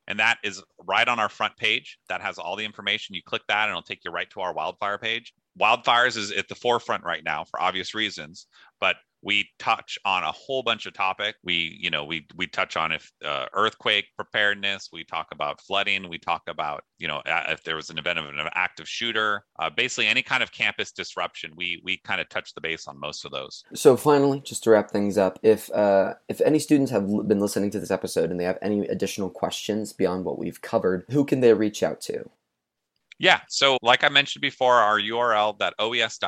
And 0.08 0.20
that 0.20 0.38
is 0.44 0.62
right 0.86 1.08
on 1.08 1.20
our 1.20 1.30
front 1.30 1.58
page. 1.58 1.98
That 2.08 2.22
has 2.22 2.38
all 2.38 2.56
the 2.56 2.66
information. 2.66 3.16
You 3.16 3.24
click 3.24 3.42
that 3.48 3.64
and 3.64 3.72
it'll 3.72 3.82
take 3.82 4.04
you 4.06 4.12
right 4.12 4.30
to 4.32 4.42
our 4.42 4.54
wildfire 4.54 4.98
page. 4.98 5.34
Wildfires 5.60 6.18
is 6.18 6.32
at 6.32 6.48
the 6.48 6.56
forefront 6.56 7.04
right 7.04 7.24
now 7.24 7.46
for 7.46 7.62
obvious 7.62 7.96
reasons, 7.96 8.48
but 8.80 8.96
we 9.24 9.50
touch 9.60 9.98
on 10.06 10.24
a 10.24 10.32
whole 10.32 10.64
bunch 10.64 10.86
of 10.86 10.94
topic. 10.94 11.36
We 11.44 11.78
you 11.80 11.90
know 11.90 12.04
we 12.06 12.28
we 12.36 12.48
touch 12.48 12.78
on 12.78 12.92
if 12.92 13.12
uh, 13.26 13.46
earthquake 13.54 14.06
preparedness 14.16 14.90
we 14.92 15.04
talk 15.04 15.28
about 15.32 15.62
flooding 15.62 16.10
we 16.10 16.18
talk 16.18 16.44
about 16.48 16.84
you 16.98 17.08
know 17.08 17.22
if 17.26 17.64
there 17.64 17.76
was 17.76 17.90
an 17.90 17.98
event 17.98 18.20
of 18.20 18.26
an 18.26 18.40
active 18.54 18.88
shooter 18.88 19.46
uh, 19.60 19.70
basically 19.70 20.08
any 20.08 20.24
kind 20.24 20.44
of 20.44 20.52
campus 20.52 20.92
disruption 20.92 21.52
we 21.56 21.82
we 21.84 21.98
kind 22.04 22.22
of 22.22 22.30
touch 22.30 22.54
the 22.54 22.62
base 22.62 22.88
on 22.88 23.00
most 23.00 23.26
of 23.26 23.32
those. 23.32 23.64
So 23.74 23.98
finally 23.98 24.42
just 24.42 24.64
to 24.64 24.72
wrap 24.72 24.92
things 24.92 25.18
up 25.18 25.40
if 25.44 25.72
uh, 25.72 26.16
if 26.28 26.42
any 26.42 26.60
students 26.60 26.92
have 26.92 27.08
been 27.28 27.40
listening 27.40 27.72
to 27.72 27.80
this 27.80 27.92
episode 27.92 28.32
and 28.32 28.40
they 28.40 28.46
have 28.46 28.60
any 28.62 28.88
additional 28.88 29.30
questions 29.30 29.94
beyond 29.94 30.26
what 30.26 30.40
we've 30.40 30.62
covered 30.62 31.06
who 31.10 31.26
can 31.26 31.42
they 31.42 31.54
reach 31.54 31.84
out 31.84 32.02
to 32.02 32.30
yeah. 33.22 33.42
So, 33.50 33.78
like 33.84 34.04
I 34.04 34.10
mentioned 34.10 34.42
before, 34.42 34.74
our 34.74 35.00
URL 35.00 35.56
that 35.60 35.76
oes.ucsc.edu 35.80 36.28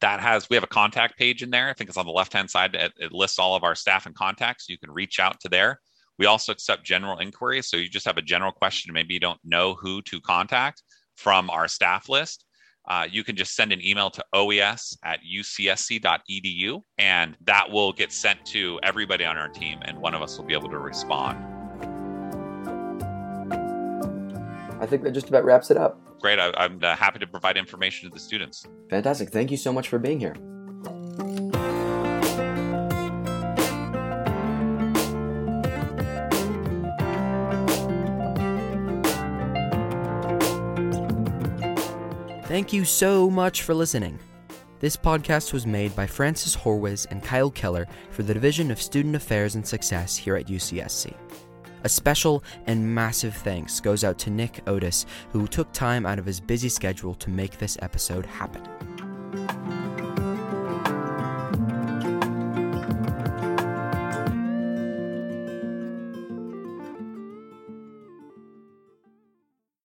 that 0.00 0.18
has 0.20 0.48
we 0.48 0.56
have 0.56 0.64
a 0.64 0.68
contact 0.68 1.18
page 1.18 1.42
in 1.42 1.50
there. 1.50 1.68
I 1.68 1.74
think 1.74 1.90
it's 1.90 1.98
on 1.98 2.06
the 2.06 2.12
left 2.12 2.32
hand 2.32 2.48
side. 2.48 2.74
It, 2.74 2.94
it, 2.96 3.12
lists 3.12 3.38
all 3.38 3.54
of 3.54 3.62
our 3.62 3.74
staff 3.74 4.06
and 4.06 4.14
contacts. 4.14 4.66
You 4.70 4.78
can 4.78 4.90
reach 4.90 5.20
out 5.20 5.38
to 5.40 5.50
there. 5.50 5.78
We 6.18 6.24
also 6.24 6.52
accept 6.52 6.84
general 6.84 7.18
inquiries. 7.18 7.68
So 7.68 7.76
you 7.76 7.90
just 7.90 8.06
have 8.06 8.16
a 8.16 8.22
general 8.22 8.50
question, 8.50 8.94
maybe 8.94 9.12
you 9.12 9.20
don't 9.20 9.40
know 9.44 9.74
who 9.74 10.00
to 10.02 10.22
contact 10.22 10.82
from 11.16 11.50
our 11.50 11.68
staff 11.68 12.08
list. 12.08 12.46
Uh, 12.88 13.06
you 13.10 13.22
can 13.22 13.36
just 13.36 13.54
send 13.54 13.72
an 13.72 13.84
email 13.84 14.08
to 14.10 14.24
oes 14.34 14.96
at 15.04 15.20
ucsc.edu 15.22 16.80
and 16.96 17.36
that 17.44 17.70
will 17.70 17.92
get 17.92 18.10
sent 18.10 18.42
to 18.46 18.80
everybody 18.82 19.24
on 19.24 19.36
our 19.36 19.48
team 19.48 19.78
and 19.82 19.98
one 19.98 20.14
of 20.14 20.22
us 20.22 20.38
will 20.38 20.46
be 20.46 20.54
able 20.54 20.70
to 20.70 20.78
respond. 20.78 21.59
I 24.80 24.86
think 24.86 25.02
that 25.02 25.12
just 25.12 25.28
about 25.28 25.44
wraps 25.44 25.70
it 25.70 25.76
up. 25.76 26.00
Great. 26.20 26.38
I, 26.38 26.64
am 26.64 26.80
uh, 26.82 26.96
happy 26.96 27.18
to 27.18 27.26
provide 27.26 27.56
information 27.56 28.08
to 28.08 28.14
the 28.14 28.20
students. 28.20 28.66
Fantastic. 28.88 29.28
Thank 29.30 29.50
you 29.50 29.56
so 29.56 29.72
much 29.72 29.88
for 29.88 29.98
being 29.98 30.18
here. 30.18 30.34
Thank 42.46 42.72
you 42.72 42.84
so 42.84 43.30
much 43.30 43.62
for 43.62 43.74
listening. 43.74 44.18
This 44.80 44.96
podcast 44.96 45.52
was 45.52 45.66
made 45.66 45.94
by 45.94 46.06
Francis 46.06 46.56
Horwiz 46.56 47.06
and 47.10 47.22
Kyle 47.22 47.50
Keller 47.50 47.86
for 48.10 48.22
the 48.22 48.34
Division 48.34 48.70
of 48.70 48.80
Student 48.80 49.14
Affairs 49.14 49.54
and 49.54 49.66
Success 49.66 50.16
here 50.16 50.36
at 50.36 50.46
UCSC. 50.46 51.14
A 51.84 51.88
special 51.88 52.44
and 52.66 52.94
massive 52.94 53.34
thanks 53.34 53.80
goes 53.80 54.04
out 54.04 54.18
to 54.18 54.30
Nick 54.30 54.60
Otis, 54.66 55.06
who 55.32 55.46
took 55.46 55.72
time 55.72 56.04
out 56.04 56.18
of 56.18 56.26
his 56.26 56.40
busy 56.40 56.68
schedule 56.68 57.14
to 57.14 57.30
make 57.30 57.58
this 57.58 57.78
episode 57.80 58.26
happen. 58.26 58.62